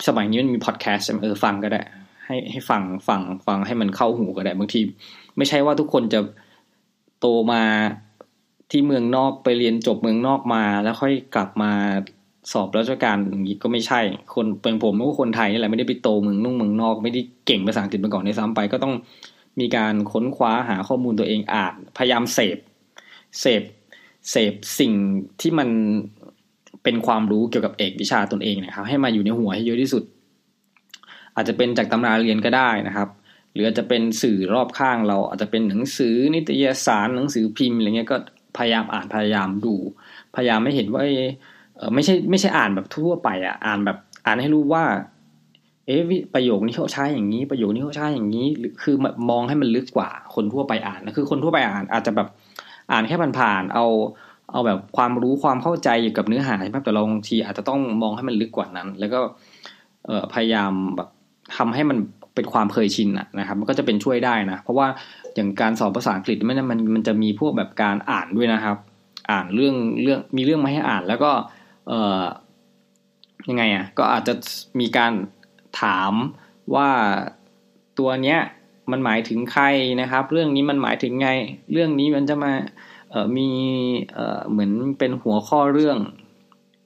[0.07, 1.83] สมัยนี้มันมีพอดแคสต์เออฟังก็ได้
[2.31, 4.81] ให้ให้ฟังฟังฟังให้มันเข้าหูก็ได้บางที
[5.37, 6.21] ไม่ใช่ว่าทุกคนจะ
[7.21, 7.62] โตมา
[8.71, 11.73] ที่เมืองนอกไปเรียนจบเมืองนอกมา แล้วค่อยกลับมา
[12.53, 14.01] สอบราชการอย่างนี้ก็ไม่ใช่
[14.35, 18.95] คนเป็นผมก็คนไทยนี่แหละไม่ได้ไปโตเมืองนุ่งเมืองนอก ไม่ได้เก่งภาษาอังกฤษมาก่อนในซ้ำไปก็ต้อง
[19.61, 22.59] มีการค้นคว้าหาข้อมูลตัวเองอ่านพยายามเสพ
[23.40, 23.62] เสพ
[24.31, 24.93] เสพสิ่ง
[25.40, 25.69] ที่มัน
[26.83, 30.03] เป็นความรู้เกี่ยวกับเอกวิชาตนเองนะครับ ให้มาอยู่ในหัวให้เยอะที่สุด
[31.37, 33.09] อาจจะเป็นจากตำราเรียนก็ได้นะครับ
[33.53, 38.16] หรืออาจจะเป็นสื่อรอบข้างเราอาจจะเป็นหนังสือนิตยสารหนังสือพิมพ์อะไรเงี้ยก็
[38.57, 39.75] พยายามอ่านพยายามดู
[40.37, 41.03] พยายามไม่เห็นว่า
[41.95, 44.85] ไม่ใช่ไม่ใช่อ่านแบบทั่วไปอะอ่านแบบอ่านให้รู้ว่า
[45.87, 46.03] เอ๊ะ
[46.35, 48.47] ประโยคนี้เขาใช้อย่างนี้ ประโยคนี้เขาใช้อย่างนี้
[48.83, 48.97] คือ
[49.31, 52.29] มองให้มันลึกกว่าคนทั่วไปอ่านนะคือคนทั่วไปอ่าน อาจจะแบบ
[52.93, 53.87] อ่านแค่ผ่านๆเอา
[54.53, 59.21] เอาแบบความรู้ความเข้าใจอยู่กับเนื้อหาใช่ไหมแต่เราบางทีอาจจะต้องมองให้มันลึกกว่านั้น แล้วก็
[60.33, 61.09] พยายามแบบ
[61.57, 61.99] ทำให้มัน
[62.35, 63.09] เป็นความเคยชิน
[63.39, 64.87] นะครับ มันก็จะเป็นช่วยได้นะ เพราะว่า
[65.35, 68.77] อย่างการสอบภาษาอังกฤษมันมันมันจะมีพวกแบบการอ่านด้วยนะครับ
[69.31, 71.33] อ่านเรื่องเรื่องมีเรื่องมาให้อ่าน แล้วก็
[71.89, 72.23] เออ
[73.49, 74.35] ยังไงอะก็อาจจะ
[74.81, 75.13] มีการ
[75.81, 76.13] ถาม
[76.75, 76.89] ว่า
[77.99, 78.41] ตัวเนี้ย
[78.91, 79.65] มันหมายถึงใคร
[80.01, 81.31] นะครับ เรื่องนี้มันหมายถึงไง
[81.73, 82.53] เรื่องนี้มันจะมา
[83.11, 83.49] เอ่อมี
[84.15, 85.99] เอ่อเหมือนเป็นหัวข้อเรื่อง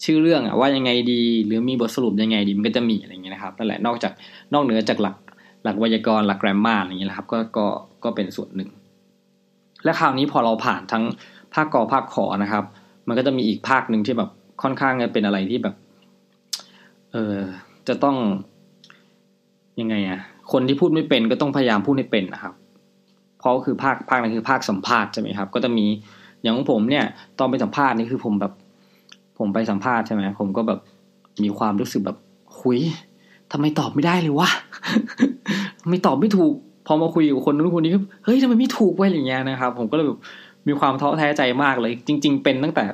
[0.04, 4.12] ชื่อเรื่องอะว่ายังไงดี หรือมีบทสรุปยังไงดีมันก็จะมีอะไรเงี้ยนะครับนั่นแหละนอกจาก
[4.52, 5.16] นอกเหนือจากหลัก
[5.64, 7.66] หลักไวยากรณ์หลักแกรมมาอย่างเงี้ยนะครับก็ก็
[8.04, 8.68] ก็เป็นส่วนหนึ่ง
[9.84, 11.04] และคราวนี้พอเราผ่านทั้ง
[11.54, 12.64] ภาคกอภาคขอนะครับ
[13.08, 14.30] มันก็จะมีอีกภาคหนึ่งที่แบบ
[14.62, 15.74] ค่อนข้างจะเป็นอะไรที่แบบ
[17.12, 17.36] เออ
[17.88, 18.16] จะต้อง
[19.80, 20.20] ยังไงอะ
[20.52, 22.54] คนที่พูดไม่เป็นก็ต้องพยายามพูดให้เป็นนะครับ
[23.38, 25.86] เพราะคือภาคภาคนั้นคือภาคสัมภาษณ์ใช่ไหมครับ ก็จะมี
[26.42, 27.04] อย่างของผมเนี่ย
[27.38, 28.52] ตอนไปสัมภาษณ์นี่คือผมแบบ
[29.38, 30.78] ผมไปสัมภาษณ์ใช่ไหมผมก็แบบ
[31.42, 32.16] มีความรู้สึกแบบ
[32.60, 32.78] คุย
[33.52, 34.48] ทำไมตอบไม่ได้เลยวะ
[35.88, 36.54] ไม่ตอบไม่ถูก
[36.86, 40.18] พอมาคุยกับคนนู้นคนนี้ก็เฮ้ยทำไมไม่ถูกไว้อย่างเงี้ยนะครับ ผมก็เลยแบบ
[40.68, 42.84] มีความท้อแท้ใจมากเลย จริง ๆ เป็นตั้งแต่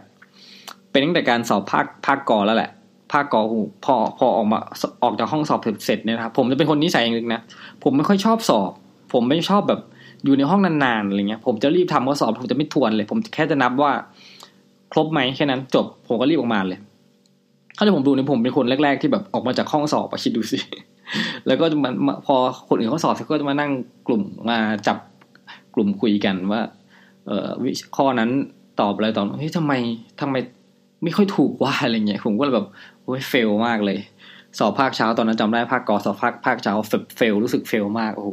[0.91, 2.71] เป็นตั้งแต่การสอบภาคภาคกอแล้วแหละ
[3.13, 3.41] ภาคกอ
[3.85, 4.59] พอพอออกมา
[5.03, 7.41] ออกจากห้องสอบเสร็จเนี่ยครับผมจะเป็นคนนิสัยอย่างนึงนะ
[7.83, 8.71] ผมไม่ค่อยชอบสอบ
[9.13, 9.81] ผมไม่ชอบแบบ
[10.25, 13.93] อยู่ในห้องนานๆอะไรเงี้ย ผมจะรีบทำข้อสอบผมจะไม่ทวนเลย ผมแค่จะนับว่า
[14.93, 16.81] ครบไหมแค่นั้นจบผมก็รีบออกมาเลย
[17.77, 20.59] ถ้าที่ผมดูเนี่ยผมเป็นคนแรกๆที่แบบออกมาจากห้องสอบอะคิดดูสิ
[21.47, 21.95] แล้วก็มัน
[22.27, 22.37] พอ
[22.69, 23.71] คนอื่นเขาสอบเขาก็จะมานั่ง
[24.07, 24.99] กลุ่มมาจับ
[25.75, 26.61] กลุ่มคุยกันว่า
[27.27, 28.31] เออวิข้อนั้น
[28.81, 29.73] ตอบอะไรตอบเฮ้ยทำไม
[30.21, 30.37] ทำไม
[31.03, 32.67] ไม่ค่อยถูกว่าอะไรเงี้ยผมก็เลยแบบ
[33.03, 33.99] โอ้ยเฟลมากเลย
[34.59, 36.75] สอบภาคเช้าตอนนั้นจำได้ภาคกอสอบภาคภาคเช้า
[37.17, 38.31] เฟลรู้สึกเฟลมากโอ้โห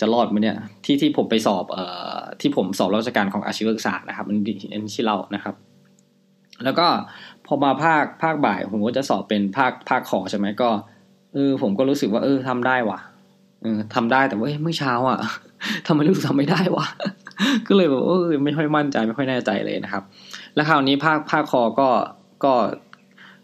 [0.00, 4.36] จะรอดไหมเนี่ยที่ที่ผมไปสอบเอ่อที่ผมสอบราชการของอาชีวศึกษานะครับมัน
[4.72, 5.54] อันที่เรานะครับ
[6.64, 6.86] แล้วก็
[7.46, 10.70] พอมาภาคภาคบ่าย ผมก็จะสอบเป็นภาคภาคขอใช่ไหมก็
[11.34, 12.98] เออผมก็รู้สึกว่า เออทำได้ว่ะ
[13.62, 15.18] เออทำได้แต่ว่าเมื่อเช้าอะ
[15.86, 16.86] ทำไมรู้สึกทำไม่ได้วะ
[17.68, 20.02] ก็เลยแบบเออไม่ค่อยมั่นใจไม่ค่อยแน่ใจเลยนะครับ
[20.54, 21.88] แล้วคราวนี้ภาคภาคคอก็
[22.44, 22.52] ก็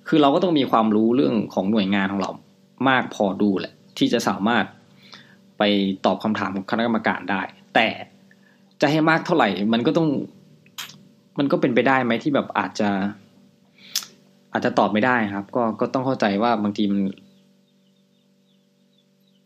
[0.08, 2.30] คือเราก็ต้องมีความรู้เรื่องของหน่วยงานของเรา
[2.88, 4.64] มากพอดูแหละ ที่จะสามารถ
[5.60, 5.64] ไป
[6.06, 7.42] ตอบคำถามของคณะกรรมการได้
[7.74, 7.86] แต่
[8.80, 10.08] จะให้มากเท่าไหร่ มันก็ต้อง
[11.38, 12.90] มันก็เป็นไปได้ไหมที่แบบอาจจะ
[14.52, 17.00] อาจจะตอบไม่ได้ครับ ก็ก็ต้องเข้าใจว่าบางทีมัน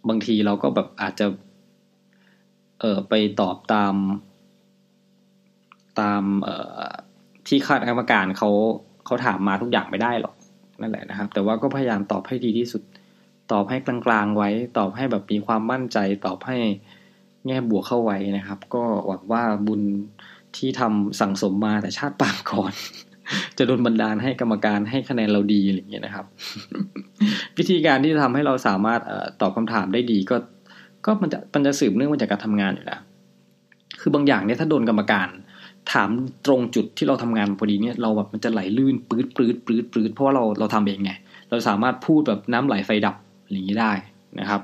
[0.08, 1.26] บางทีเราก็แบบอาจจะ
[2.80, 3.94] เออไปตอบตาม
[6.00, 6.80] ตาม เอ่อ
[7.46, 8.50] ที่คณะกรรมการเขา
[9.06, 10.34] เขาถามมาทุกอย่างไม่ได้หรอก
[10.80, 12.82] นั่นแหละนะครับ แต่ว่าก็พยายามตอบให้ดีที่สุด
[13.52, 16.56] ตอบให้กลางๆไว้ ตอบให้แบบมีความมั่นใจ ตอบให้
[17.46, 19.82] แง่บวกเข้าไว้นะครับ ก็หวังว่าบุญ
[20.56, 22.72] ที่ทำสั่งสมมาแต่ชาติปางก่อน
[23.58, 26.26] จะโดนบันดาลให้กรรมการให้คะแนนเราดีอะไรอย่างเงี้ยนะครับ
[27.58, 29.00] วิธีการที่จะทำให้เราสามารถ
[29.40, 30.36] ตอบคำถามได้ดีก็
[31.06, 33.00] ก็มันจะมันจะสืบเนื่องมาจากการทำงานอยู่แล้ว
[34.00, 35.28] คือบางอย่างเนี่ยถ้าโดนกรรมการ
[35.92, 36.10] ถาม
[36.46, 41.12] ตรงจุดที่เราทำงานพอดีเนี่ยเราแบบมันจะไหลลื่นปื๊ดปื๊ดปื๊ดปื๊ดเพราะว่าเราเราทำเองไง
[41.50, 43.16] เราสามารถพูดแบบน้ำไหลไฟดับ
[43.50, 43.92] อย่างนี้ได้
[44.40, 44.60] นะครับ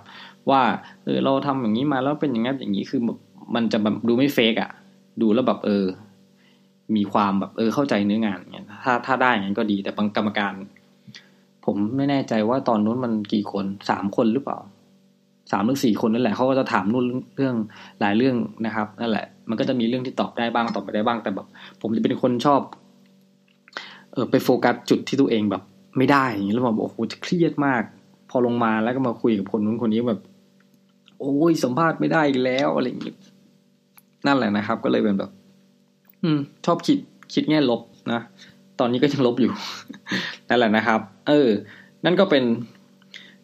[0.51, 0.63] ว่า
[1.05, 3.01] เออเราทำอย่างนี้มาแล้วเป็นอย่างนี้อย่างนี้คือ
[3.55, 4.71] มันจะแบบดูไม่เฟกอะ่ะ
[5.21, 5.85] ดูแล้วแบบเออ
[6.97, 10.53] มีความแบบเออเข้าใจเนื้องานเงี้ยถ้าถ้าได้อย่างนั้นก็ดีแต่บางกรรมการ
[11.65, 14.59] ผมไม่แน่ใจว่าตอนนู้นมันกี่คนสามคนหรือเปล่า
[15.53, 17.05] สามหรือสี่คนนั่นแหละเขาก็จะถามนู่น
[17.37, 17.55] เรื่อง
[18.01, 21.47] หลายเรื่องนะครับนั่นแหละ มันก็จะมีเรื่องที่ตอบได้บ้างตอบไม่ได้บ้างแต่แบบ
[21.81, 22.61] ผมจะเป็นคนชอบ
[24.13, 25.63] เออไปโฟกัสจุดที่ตัวเองแบบ
[25.97, 27.83] ไม่ได้อย่างนี้แล้วแบบโอ้โหจะเครียดมาก
[28.31, 30.21] พอลงมาแล้วก็มาคุยกับคนนู้นคนนี้แบบ
[31.19, 33.15] โอ้ยสัมภาษณ์ไม่ได้อีกแล้วอะไรอย่างนี้
[34.27, 35.31] นั่นแหละนะครับ ก็เลยเป็นแบบ
[36.23, 36.99] อืม ชอบคิด
[37.35, 37.81] คิดแง่ลบ
[38.13, 38.21] นะ
[38.79, 39.53] ตอนนี้ก็ยังลบอยู่
[40.49, 41.49] นั่นแหละนะครับ เออ
[42.05, 42.45] นั่นก็เป็น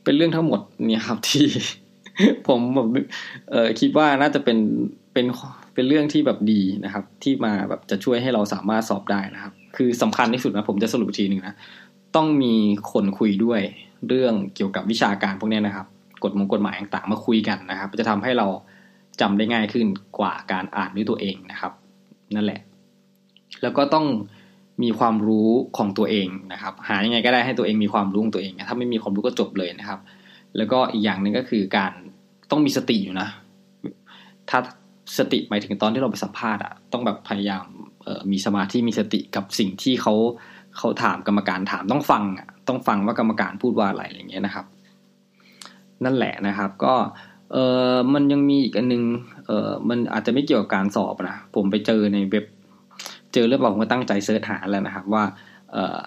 [0.05, 1.45] เป็นเรื่องทั้งหมดเนี่ยครับที่
[2.49, 2.89] ผมแบบ
[3.51, 4.59] เออคิดว่าน่าจะเป็น
[5.13, 5.27] เป็น
[5.75, 11.55] เป็นเรื่องที่แบบดีนะครับ ที่มาแบบจะช่วยให้เราสามารถสอบได้นะครับ คือสำคัญที่สุดนะผมจะสรุปทีหนึ่งนะ
[12.17, 12.55] ต้องมี
[12.93, 13.61] คนคุยด้วย
[14.09, 15.87] เรื่องเกี่ยวกับวิชาการพวกนี้นะครับ
[16.23, 18.47] กฎมงกฎหมายต่างๆ มาคุยกันนะครับ จะทำให้เรา
[19.21, 19.87] จำได้ง่ายขึ้น
[20.19, 21.73] กว่าการอ่านด้วยตัวเองนะครับ
[22.35, 22.61] นั่นแหละ
[23.63, 24.07] แล้วก็ต้อง
[24.83, 30.01] มีความรู้ของตัวเองนะครับ หายังไงก็ได้ให้ตัวเองมีความรู้ของตัวเองถ้าไม่มีความรู้ก็จบเลยนะครับ
[30.57, 31.93] แล้วก็อีกอย่างหนึ่งก็คือการ
[32.51, 33.29] ต้องมีสติอยู่นะ
[34.51, 34.59] ถ้า
[35.19, 37.65] สติหมายถึงตอนที่เราไปสัมภาษณ์อะต้องแบบพยายาม
[38.31, 40.15] มีสมาธิมีสติกับสิ่งที่เขา
[40.77, 44.67] เขาถามกรรมการถามต้องฟังอะ ต้องฟังว่ากรรมการพูดว่าอะไรอย่างเงี้ยนะครับ
[46.05, 46.95] นั่นแหละนะครับ ก็
[47.53, 47.57] เอ
[47.93, 49.03] อมันยังมีอีกอันนึง
[49.47, 52.45] เออมันอาจจะไม่เกี่ยวกับการสอบนะผมไปเจอในเว็บ
[53.35, 55.25] เจอเรื่องผมก็ตั้งใจเสิร์ชหาแล้วนะครับ ว่า
[55.73, 56.01] เออ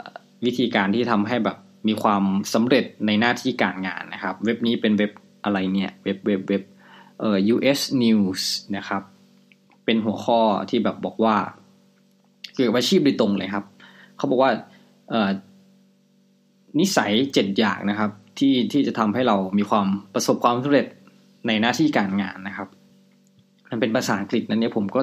[0.46, 5.12] วิธีการที่ทำให้แบบมีความสำเร็จในหน้าที่การงานนะครับ เว็บนี้เป็นเว็บ
[5.44, 6.64] อะไรเนี่ยเว็บเว็บเว็บ
[7.20, 8.42] เอ่อ US News
[8.78, 9.02] นะครับ
[9.86, 11.36] เป็นหัวข้อที่แบบบอกว่า
[12.56, 13.66] เกี่ยวกับอาชีพโดยตรงเลยครับ
[14.18, 14.52] เขาบอกว่า
[16.80, 20.88] นิสัยเจ็ดอย่างนะครับ ที่ที่จะทำให้เรามีความประสบความสำเร็จ
[21.48, 22.68] ในหน้าที่การงานนะครับ
[23.70, 25.02] มันเป็นภาษาอังกฤษนั้นเนี่ยผมก็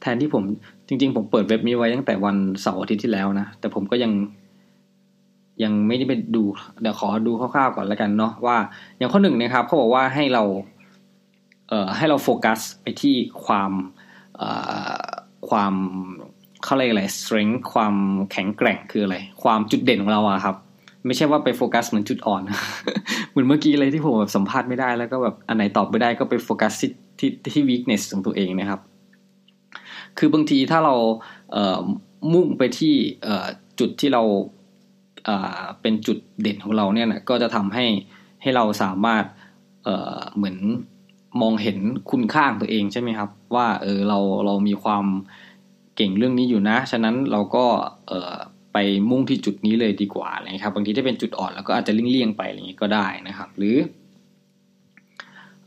[0.00, 0.44] แทนที่ผม
[0.88, 4.12] จริง ๆ ผมเปิดเว็บนี้ไว้ตั้งแต่วันเสาร์อาทิตย์ที่แล้วนะ แต่ผมก็ยัง
[5.62, 6.44] ยังไม่ได้ไปดู
[6.82, 8.56] เดี๋ยวขอดูคร่าวๆก่อนแล้วกันเนาะว่า
[8.98, 10.42] อย่างข้อหนึ่งนะครับเขาบอกว่าให้เรา
[11.68, 13.14] เอ่อให้เราโฟกัสไปที่
[13.46, 13.72] ความ
[14.36, 14.48] เอ่
[14.98, 15.02] อ
[15.48, 15.74] ความ
[16.64, 17.94] เขาเรียกอะไร strength ความ
[18.32, 20.56] แข็งแกร่งคืออะไร ความจุดเด่นของเราอะครับ
[21.06, 22.42] ไม่ใช่ว่าไปโฟกัสเหมือนจุดอ่อน
[23.30, 28.80] เหมือนเมื่อกี้เลยที่ผมแบบสัมภาษณ์ไม่ได้แล้วก็แบบอันไหนตอบไม่ได้ก็ไปโฟกัสที่ที่ที่ weakness ของตัวเองนะครับ
[30.18, 30.94] คือบางทีถ้าเรา
[31.52, 31.80] เอ่อ
[32.32, 32.94] มุ่งไปที่
[33.80, 34.22] จุดที่เรา
[35.80, 37.84] เป็นจุดเด่นของเราเนี่ยนะก็จะทำให้
[38.42, 39.24] ให้เราสามารถ
[39.84, 40.56] เเหมือน
[41.40, 41.78] มองเห็น
[42.10, 45.04] คุณค่าของตัวเองใช่ไหมครับ ว่าเออเราเรามีความ
[45.96, 47.66] เก่งเรื่องนี้อยู่นะ ฉะนั้นเราก็
[48.08, 48.78] เไป
[49.10, 53.76] มุ่งที่จุดนี้เลยดีกว่าอะไรครับ บางทีถ้าเป็นจุดอ่อนเราก็อาจจะเลี่ยงๆไปอะไรอย่างนี้ก็ได้นะครับ หรือ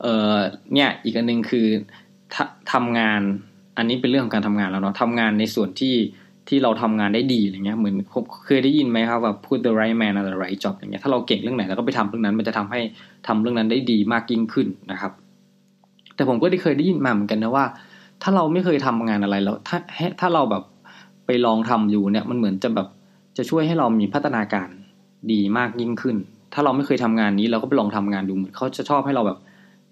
[0.02, 0.36] เออ
[0.74, 1.68] เนี่ยอีกอันหนึ่งคือ
[2.34, 2.36] ท
[2.74, 3.22] ทำงาน
[3.78, 5.96] อันนี้เป็นเรื่องของการทำงานแล้วเนาะทำงานในส่วนที่
[6.48, 7.96] ที่เราทำงานได้ดีอะไรเงี้ยเหมือน
[8.46, 12.80] เคยได้ยินไหมครับว่าพูด the right man at the right job อย่างเงี้ยถ้าเราเก่งเรื่องไหนเราก็ไปทำเรื่องนั้น มันจะทำให้
[13.28, 15.12] ทำเรื่องนั้นได้ดีมากยิ่งขึ้นนะครับ
[16.16, 17.66] แต่ผมก็ได้เคยได้ยินมาเหมือนกันนะว่า
[18.22, 19.78] ถ้าเราไม่เคยทำงานอะไรแล้วถ้า
[20.20, 20.64] ถ้าเราแบบ
[21.26, 22.88] ไปลองทำอยู่เนี่ยมันเหมือนจะแบบ
[23.38, 24.70] จะช่วยให้เรามีพัฒนาการ
[25.32, 26.18] ดีมากยิ่งขึ้น
[26.54, 29.40] ถ้าเราไม่เคยทำงานนี้เราก็ไปลองทำงานดูเหมือนเขาจะชอบให้เราแบบ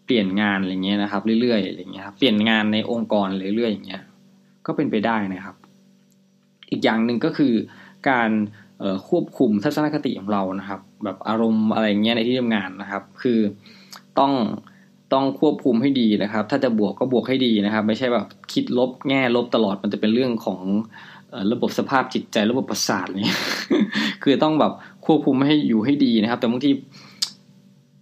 [0.05, 4.03] เปลี่ยนงานอะไรเงี้ยนะครับ เรื่อยๆอะไรเงี้ยครับเปลี่ยนงานในองค์กรเรื่อยๆอย่างเงี้ย
[4.65, 5.55] ก็เป็นไปได้นะครับ
[6.71, 7.53] อีกอย่างหนึ่งก็คือ
[8.09, 8.29] การ
[9.09, 13.39] ควบคุมทัศนคติของเรานะครับ แบบอารมณ์อะไรเงี้ยในที่ทำงานนะครับ คือ
[14.19, 14.33] ต้อง
[15.13, 20.61] ต้องควบคุมให้ดีนะครับ ถ้าจะบวกก็บวกให้ดีนะครับ ไม่ใช่แบบคิดลบแง่ลบตลอดมันจะเป็นเรื่องของ
[21.53, 23.37] ระบบสภาพจิตใจระบบประสาทเนี่ย
[24.23, 24.71] คือต้องแบบ
[25.05, 26.71] ควบคุมให้อยู่ให้ดีนะครับ แต่บางที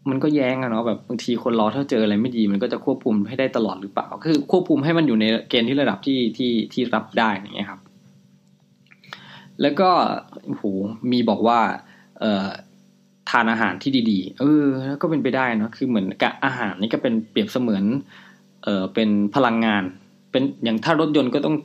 [0.09, 7.81] มันก็แย้งอะเนาะแบบบางทีคนรอถ้าเจออะไรไม่ดีมันก็จะควบคุมให้ได้ตลอดหรือเปล่า คือควบคุมให้มันอยู่ในเกณฑ์ที่ระดับที่ที่ที่รับได้อย่างเงี้ยครับ
[9.61, 9.89] แล้วก็
[10.45, 10.63] โอ้โห
[11.11, 11.59] มีบอกว่า
[12.19, 12.47] เอ่อ
[13.29, 17.83] ทานอาหารที่ดี ๆ เออ แล้วก็เป็นไปได้เนาะคือเหมือนกับอาหารนี่ก็เป็นเปรียบเสมือน
[18.63, 19.83] เออเป็นพลังงาน
[20.31, 21.55] เป็นอย่างถ้ารถยนต์ก็ต้อง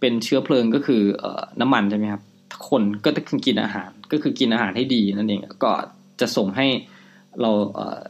[0.00, 2.22] เป็นเชื้อเพลิงก็คือเออน้ำมันใช่ไหมครับ
[2.68, 5.70] คนก็ต้องกินอาหารก็คือกินอาหารให้ดีนั่นเองก็
[6.20, 6.66] จะส่งให้
[7.40, 8.00] เราเออ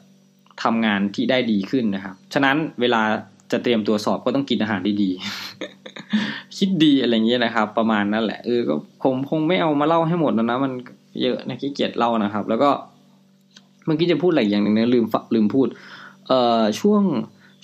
[0.62, 3.02] ทำงานที่ได้ดีขึ้นนะครับ ฉะนั้นเวลา
[3.52, 10.72] จะเตรียมตัวสอบก็ต้องกินอาหารดีๆ คิดดีอะไรเงี้ยนะครับ ประมาณนั้นแหละเออก็คงคงไม่เอามาเล่าให้หมดแล้วนะ มัน
[11.22, 12.70] เยอะนะขี้เกียจเล่านะครับ แล้วก็
[13.84, 15.68] เมื่อกี้จะพูดอะไรอย่างหนึ่งนะลืมลืมพูด
[16.26, 17.02] เอ่อช่วง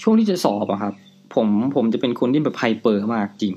[0.02, 0.94] ช่วงที่จะสอบอะครับ
[1.34, 3.54] ผมผมจะเป็นคนที่แบบ hyper มากจริง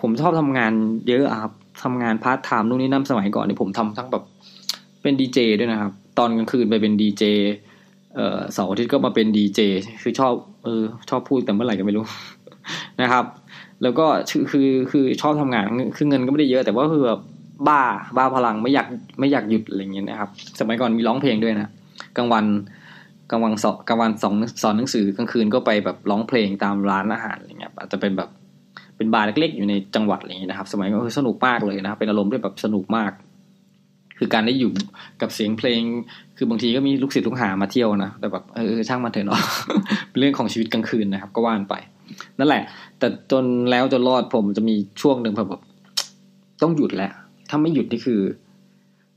[0.00, 0.72] ผมชอบทำงาน
[1.08, 4.24] เยอะครับทำงานพาร์ทไทม์นู่นนี่นั่นสมัยก่อนนี่ผมทำทั้งแบบ
[5.02, 7.24] เป็นดีเจด้วยนะครับ ตอนกลางคืนไปเป็นดีเจ
[8.14, 9.60] เอ่อเสาร์อาทิตย์ก็มาเป็นดีเจ
[10.02, 10.32] คือชอบ
[10.64, 12.04] เออชอบพูดแต่เมื่อไหร่ก็ไม่รู้
[13.02, 13.24] นะครับ
[13.82, 15.64] แล้วก็คือคือคือชอบทำงาน
[15.96, 17.20] คือเงินก็ไม่ได้เยอะ แต่ว่าคือแบบ
[17.68, 17.82] บ้า
[18.16, 18.86] บ้าพลังไม่อยาก
[19.20, 20.30] ไม่อยากหยุดอะไรเงี้ยนะครับ
[20.60, 21.70] สมัยก่อนมีร้องเพลงด้วยนะ
[22.16, 22.44] กลางวัน
[23.30, 28.28] กลางวันสองกลางวันสองสอนหนังสือกลางคืนก็ไปแบบร้องเพลงตามร้านอาหารอะไรเงี้ยอาจจะเป็นแบบ
[28.96, 33.12] เป็นบาร์เล็กๆอยู่ในจังหวัดอะไรเงี้ยนะครับ สมัยก็สนุกมากเลยนะครับ เป็นอารมณ์ที่แบบสนุกมาก
[34.18, 34.72] คือการได้อยู่
[35.22, 35.82] กับเสียงเพลง
[36.36, 39.40] คือบางทีก็มีลูกศิษย์ลูกหามาเที่ยวนะแต่แบบเออช่างมันเถอะเนาะ
[40.10, 41.74] เป็นเรื่องของชีวิตกลางคืนนะครับ ก็ว่านไป
[42.38, 42.62] นั่นแหละ
[42.98, 45.62] แต่จนแล้วจนรอดผมจะมีช่วงหนึ่งแบบ
[46.62, 47.12] ต้องหยุดแล้ว
[47.50, 48.20] ถ้าไม่หยุดนี่คือ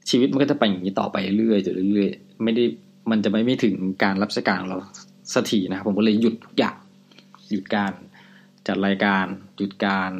[0.09, 2.63] ชีวิตมันก็จะไปอย่างนี้ต่อไปเรื่อยๆเรื่อยๆไม่ได้
[3.11, 4.77] มันจะไม่ไม่ถึงการรับราชการของเรา
[5.33, 6.75] สักทีนะครับผมก็เลยหยุดทุกอย่าง
[7.51, 7.91] หยุดการ
[8.67, 10.11] จัดรายการหยุดการ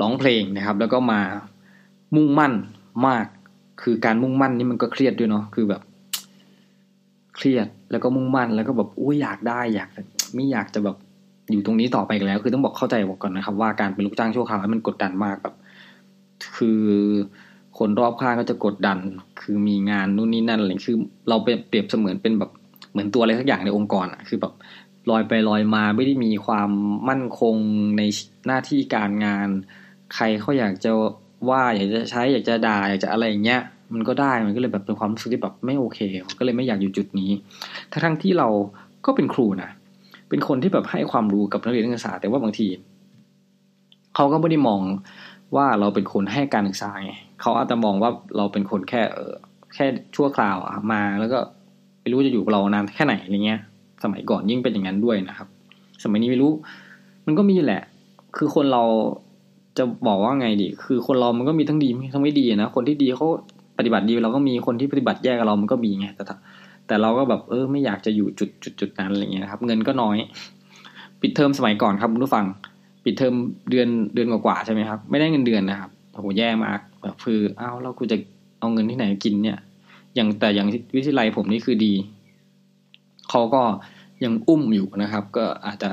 [0.00, 1.20] ร้องเพลงนะครับ แล้วก็มา
[2.16, 2.52] มุ่งมั่น
[3.06, 3.26] มาก
[3.82, 5.82] คือการมุ่งมั่นนี่มันก็เครียดด้วยเนาะคือแบบ
[7.36, 9.88] เครียดแล้วก็มุ่งมั่นแล้วก็แบบอุ้ยอยากได้อยาก
[10.34, 10.96] ไม่อยากจะแบบ
[11.50, 15.54] อยู่ตรงนี้ต่อไปแล้ว คือต้องบอกเข้าใจบอกก่อนนะครับ ว่าการเป็นลูกจ้างชั่วคราวมันกดดันมากแบบ
[16.56, 16.82] คือ
[17.78, 18.98] คนรอบข้างก็จะกดดัน
[19.40, 22.50] คือมีงานนู่นนี่นั่นอะไรคือ เราเปรียบเสมือนเป็นแบบ
[22.92, 24.52] เหมือนตัวอะไรสักอย่างในองค์กรอะ คือแบบ
[25.10, 26.70] ลอยไปลอยมาไม่ได้มีความ
[27.08, 27.56] มั่นคง
[27.96, 28.02] ใน
[28.46, 29.48] หน้าที่การงาน
[30.14, 30.90] ใครเขาอยากจะ
[31.50, 33.60] ว่าอยากจะใช้อยากจะด่าอยากจะอะไรอย่างเงี้ย
[33.94, 35.98] มันก็ได้มันก็เลยแบบเป็นความรู้สึกที่แบบไม่โอเค
[36.38, 37.30] ก็เลยไม่อยากอยู่จุดนี้
[37.92, 38.48] ทั้งที่เรา
[39.06, 39.70] ก็เป็นครูนะ
[40.28, 42.68] เป็นคนที่แบบให้ความรู้กับนักเรียนนักศึกษาแต่ว่าบางที
[44.14, 44.80] เขาก็ไม่ได้มอง
[45.56, 49.02] ว่าเราเป็นคนให้การศึกษาไงเขาอาจจะมองว่าเราเป็นคนแค่
[49.74, 49.86] แค่
[50.16, 50.56] ชั่วคราว
[50.92, 51.38] มาแล้วก็
[52.00, 53.60] ไม่รู้จะอยู่กับเรานานแค่ไหนอะไรเงี้ย
[54.02, 55.48] สมัยก่อนยิ่งเป็นอย่างนั้นด้วยนะครับ
[56.02, 56.52] สมัยนี้ไม่รู้
[57.26, 57.82] มันก็มีแหละ
[58.36, 58.84] คือคนเรา
[59.78, 63.26] จะบอกว่าไงดี คือคนเรามันก็มีทั้งดีทั้งไม่ดีนะ คนที่ดีเขา
[63.78, 66.24] ปฏิบัติดีเราก็มีคนที่ปฏิบัติแย่กับเรามันก็มีไง แต่
[66.86, 70.16] แต่เราก็แบบเออไม่อยากจะอยู่จุดจุดจุดนั้นอะไรเงี้ยครับ เงินก็น้อย
[71.20, 72.46] ปิดเทอมสมัยก่อนครับคุณผู้ฟัง
[73.04, 73.34] ปิดเทอม
[73.70, 78.16] เดือนเดือนกว่าๆใช่ไหมครับ ไม่ได้เงินเดือนนะครับโหแย่มากแบบคืออ้าวเรากูจะ
[78.58, 79.58] เอาเงินที่ไหนกินเนี่ย
[80.14, 81.92] อย่างแต่อย่างวิทยาลัยผมนี่คือดี
[83.32, 83.62] เขาก็
[84.24, 85.90] ยังอุ้มอยู่นะครับ ก็อาจจะ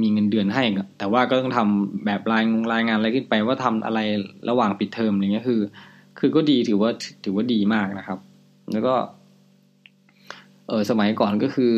[0.00, 0.62] มีเงินเดือนให้
[0.98, 4.00] แต่ว่าก็ต้องทำแบบรายรายงานอะไรขึ้นไปว่าทำอะไร
[4.48, 5.60] ระหว่างปิดเทอมอย่างเงี้ยคือ
[6.18, 6.90] คือก็ดีถือว่า
[7.24, 8.18] ถือว่าดีมากนะครับ
[8.72, 8.94] แล้วก็
[10.68, 11.74] เออสมัยก่อนก็คือ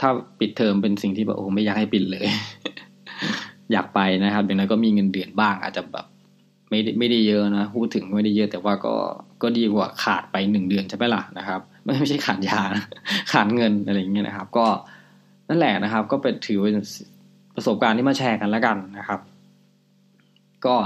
[0.00, 2.26] ถ้าปิดเทอมเป็นสิ่งที่แบบโอ้ไม่อยากให้ปิดเลย
[3.72, 6.06] อยากไปนะครับอย่างนั้นก็มีเงินเดือนบ้าง อาจจะแบบ
[6.68, 8.94] ไม่ไม่ได้เยอะนะพูดถึงไม่ได้เยอะ แต่ว่าก็
[9.42, 12.60] ก็ดีกว่าขาดไปหนึ่งเดือนใช่ไหมล่ะนะครับ ไม่ไม่ใช่ขาดยา
[13.32, 14.66] ขาดเงินอะไรอย่างเงี้ยนะครับ ก็
[15.48, 16.76] นั่นแหละนะครับ ก็เป็นถือเป็น
[17.54, 19.20] ประสบการณ์ที่มาแชร์กันแล้วกันนะครับ
[20.66, 20.76] ก็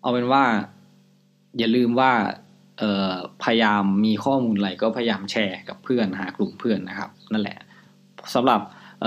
[0.00, 0.44] เอาเป็นว่า
[1.58, 2.12] อย่าลืมว่า
[2.78, 3.10] เออ
[3.42, 7.58] พยายามมีข้อมูลอะไรก็พยายามแชร์กับเพื่อนหากลุ่มเพื่อนนะครับ นั่นแหละ
[8.34, 8.60] สำหรับ
[9.00, 9.04] เ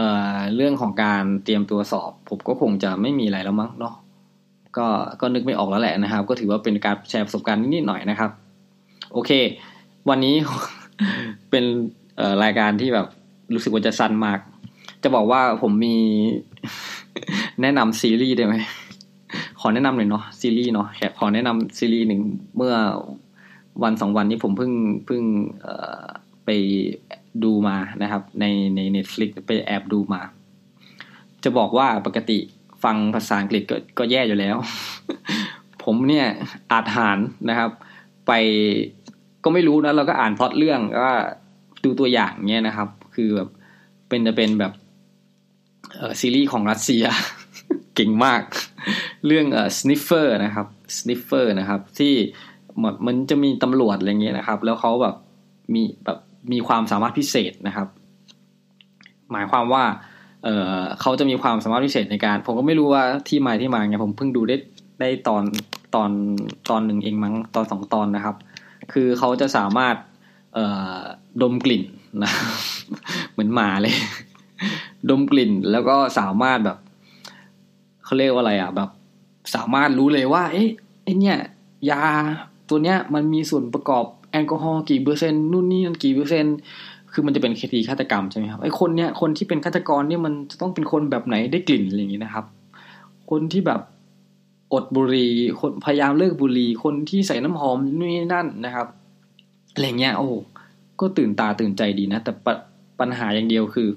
[0.56, 3.96] เรื่องของการเตรียมตัวสอบ ผมก็คงจะไม่มีอะไรแล้วมั้งเนาะ
[4.78, 4.88] ก็
[5.22, 8.32] ก็นึกไม่ออกแล้วแหละนะครับ ก็ถือว่าเป็นการแชร์ประสบการณ์นิดหน่อยนะครับ
[9.14, 9.32] โอเค
[10.10, 10.36] วันนี้
[11.50, 11.64] เป็น
[12.44, 13.08] รายการที่แบบ
[13.54, 14.40] รู้สึกว่าจะสั้นมาก
[15.04, 15.98] จะบอกว่าผมมี
[17.62, 18.56] แนะนำซีรีส์ได้ไหม
[19.60, 22.22] ขอแนะนำหน่อยเนาะซีรีส์เนาะแค่ขอแนะนำซีรีส์หนึ่ง
[22.58, 22.76] เมื่อ
[23.84, 24.72] วันสองวันนี้ผมเพิ่ง
[25.06, 25.24] เพิ่ง
[26.46, 26.50] ไป
[27.44, 30.22] ดูมานะครับ ในในเน็ตฟลิกไปแอบดูมา
[31.44, 32.40] จะบอกว่าปกติ
[32.84, 34.56] ฟังภาษาอังกฤษก็ก็แย่อยู่แล้ว
[35.84, 36.28] ผมเนี่ย
[36.72, 37.18] อาจหาญ
[37.50, 37.72] นะครับ
[38.28, 38.32] ไป
[39.44, 41.10] ก็ไม่รู้นะเราก็อ่านพล็อตเรื่องก็
[41.84, 43.50] ดูตัวอย่างเนี้ยนะครับ คือแบบ
[44.10, 44.74] เป็นจะเป็นแบบ
[45.96, 47.04] เออซีรีส์ของรัสเซีย
[47.96, 48.42] เก่งมาก
[49.26, 52.14] เรื่องเอ่อ Sniffer นะครับ Sniffer นะครับ ที่
[53.06, 55.16] มันจะมีตำรวจอะไรเงี้ยนะครับ แล้วเขาแบบ
[55.74, 56.20] มีแบบ
[56.52, 57.88] มีความสามารถพิเศษนะครับ
[59.32, 59.84] หมายความว่า
[60.44, 64.58] เออเขาจะมีความสามารถพิเศษในการ ผมก็ไม่รู้ว่าที่มาที่มาไงผมเพิ่งดูได้
[65.02, 65.44] ได้ตอน
[65.96, 66.10] ตอน
[66.70, 68.36] ตอนหนึ่งเองมั้งตอนสองตอนนะครับ
[68.94, 69.96] คือเขาจะสามารถ
[70.54, 71.00] เอ่อ
[71.42, 71.84] ดมกลิ่น
[72.24, 72.32] นะ
[73.32, 73.96] เหมือนหมาเลย
[75.10, 76.78] ดมกลิ่นแล้วก็สามารถแบบ
[78.04, 78.90] เขาเรียกว่าอะไรอะแบบ
[79.56, 80.70] สามารถรู้เลยว่า เอ๊ะ
[81.04, 81.38] ไอเนี่ย
[81.92, 82.04] ยา
[82.70, 86.56] ตัวเนี้ย มันมีส่วนประกอบแอลกอฮอล์กี่เปอร์เซ็นต์นู่นนี่นั่นกี่เปอร์เซ็นต์
[87.14, 92.46] คือมันจะเป็นคดีฆาตกรรมใช่ไหมครับไอคนเนี้ยคนที่เป็นฆาตกรเนี่ยมันจะต้องเป็นคนแบบไหนได้กลิ่นอะไรอย่างนี้นะครับ
[93.30, 93.82] คนที่แบบ
[94.74, 98.88] อดบุหรี่คนพยายามเลิกบุหรี่คนที่ใส่น้ำหอมนี่นั่นนะครับ
[99.74, 100.30] อะไรเงี้ยโอ้
[101.00, 102.48] ก็ตื่นตาตื่นใจดีนะ แต่ป
[103.00, 103.90] ปัญหาอย่างเดียวคือ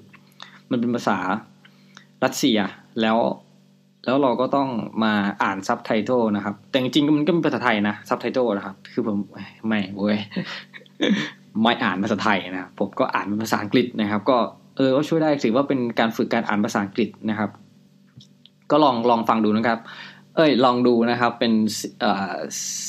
[0.70, 1.18] มันเป็นภาษา
[2.24, 2.58] รัสเซีย
[3.00, 3.18] แล้ว
[4.04, 4.68] แล้วเราก็ต้อง
[5.04, 9.18] มาอ่านซับไตเติลนะครับ แต่จริงๆมันก็เป็นภาษาไทยนะซับไตเติลนะครับ คือผม
[9.68, 10.18] ไม่เว้ย
[11.62, 14.38] ไม่อ่านภาษาไทยนะผมก็อ่านเป็นภาษาอังกฤษนะครับ ก็
[14.76, 17.50] เออก็ช่วยได้ถือว่าเป็นการฝึกการอ่านภาษาอังกฤษนะครับ
[18.70, 19.78] ก็ลองลองฟังดูนะครับ
[20.36, 21.52] เอ้ยลองดูนะครับเป็น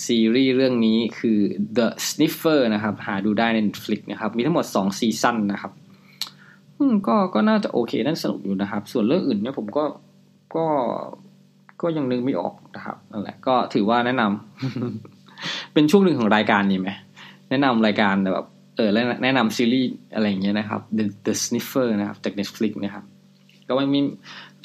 [0.05, 1.39] ซีรีส์เรื่องนี้คือ
[1.77, 5.71] The Sniffer นะครับ หาดูได้ใน Netflix นะครับ มีทั้งหมดสอง season นะครับ
[7.07, 9.85] ก็ก็น่าจะโอเคน่าสนุกอยู่นะครับ ส่วนเรื่องอื่นเนี่ยผมก็
[10.55, 10.65] ก็
[11.81, 16.89] ก็ยังนึกไม่ออกนะครับนั่นแหละก็ถือว่าแนะนำ เป็นช่วงหนึ่งของรายการนี่ไหม
[17.49, 23.05] แนะนำรายการแบบเออแล้วแนะนำซีรีส์อะไรอย่างเงี้ยนะครับ The The Sniffer นะครับจาก Netflix นะครับ
[23.67, 23.99] ก็ไม่มี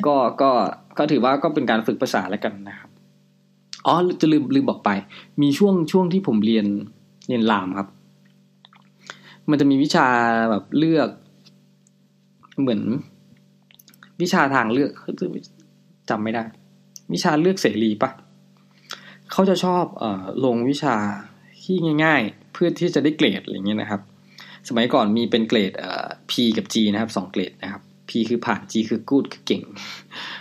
[0.07, 0.51] ก็ก็
[0.99, 2.90] ก็ถือว่าก็เป็นการฝึกภาษาแล้วกันนะครับ
[3.86, 4.90] อ๋อจะลืมลืมบอกไป
[5.42, 6.66] มีช่วงช่วงที่ผมเรียน
[7.28, 7.88] เรียนรามครับ
[9.51, 10.07] มันจะมีวิชา
[10.51, 11.09] แบบเลือก
[12.61, 12.80] เหมือน
[14.22, 14.90] วิชาทางเลือก
[16.11, 16.44] จำไม่ได้
[17.12, 18.11] วิชาเลือกเสรีปะ
[19.32, 20.94] เขาจะชอบเอ่อลงวิชา
[21.62, 24.01] ที่ง่าย ๆ เพื่อที่จะได้เกรดอะไรเงี้ยนะครับ
[24.68, 29.62] สมัยก่อนมีเป็นเกรดเอ่อ P กับ G นะครับสองเกรดนะครับ P คือผ่าน G คือ good คือเก่ง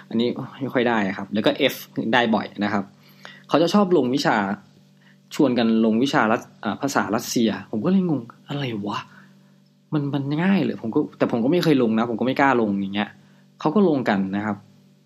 [0.09, 0.27] อันนี้
[0.61, 1.75] ไม่ค่อยได้ครับ แล้วก็ F
[2.13, 2.83] ได้บ่อยนะครับ
[3.49, 4.35] เขาจะชอบลงวิชา
[5.35, 6.21] ชวนกันลงวิชา
[6.81, 8.99] ภาษารัสเซีย ผมก็เลยงงอะไรวะ
[9.93, 13.09] มันมันง่ายเลยผมก็แต่ผมก็ไม่เคยลงนะ ผมก็ไม่กล้าลงอย่างเงี้ย
[13.59, 14.57] เขาก็ลงกันนะครับ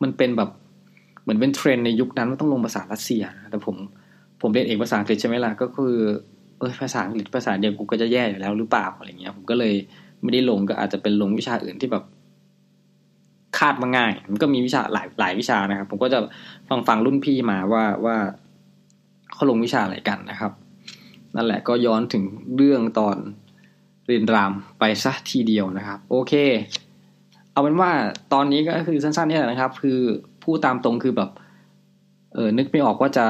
[0.04, 0.50] มันเป็นแบบ
[1.24, 3.76] เหมือนเป็นเทรนในยุคนั้นว่าต้องลงภาษารัสเซียแต่ผม
[4.42, 5.94] ผมเรียนเอกภาษาอังกฤษใช่ไหมล่ะก็คือ
[6.60, 9.74] เออภาษาอังกฤษภาษาเดียวกูก็จะแย่อยู่แล้วหรือเปล่าอะไรเงี้ย ผมก็เลย
[10.24, 12.04] ไม่ได้ลงก็อาจจะเป็นลงวิชาอื่นที่แบบ
[13.58, 16.20] คาดมาง่าย มันก็มีวิชาหลายหลายวิชานะครับ ผมก็จะ
[16.70, 18.18] ฟังฟังรุ่นพี่มาว่าว่า
[19.34, 20.52] เขาลงวิชาอะไรกันนะครับ
[21.36, 22.24] นั่นแหละก็ย้อนถึง
[22.56, 23.18] เรื่องตอน
[24.08, 26.34] เรียนรามไปซะทีเดียวนะครับ โอเค
[27.52, 27.92] เอาเป็นว่า
[28.34, 30.00] ตอนนี้ก็คือสั้นๆนี่แหละนะครับ คือ
[30.44, 31.30] พูดตามตรงคือแบบ
[32.34, 33.26] เออนึกไม่ออกว่าจะ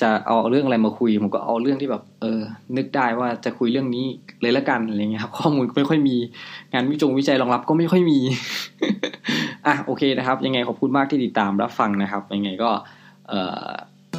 [0.00, 2.40] จะเอาเรื่องอะไรมาคุย ผมก็เอาเรื่องที่แบบ เออ
[2.76, 4.04] นึกได้ว่าจะคุยเรื่องนี้
[4.40, 6.16] เลยละกันอะไรเงี้ยครับ ข้อมูลไม่ค่อยมี
[6.72, 8.18] งานวิจงวิจัยรองรับก็ไม่ค่อยมี
[9.66, 12.70] อะโอเคนะครับ ยังไงขอบคุณมากที่ติดตามรับฟังนะครับ ยังไงก็
[13.28, 13.34] เอ
[13.64, 13.68] อ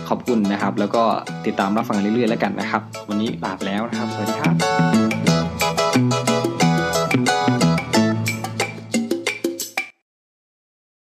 [0.09, 1.03] ขอบคุณนะครับ แล้วก็
[1.45, 5.12] ติดตามรับฟังเรื่อยๆแล้วกันนะครับ วันนี้ลาไปแล้วนะครับ สวัสดีครับ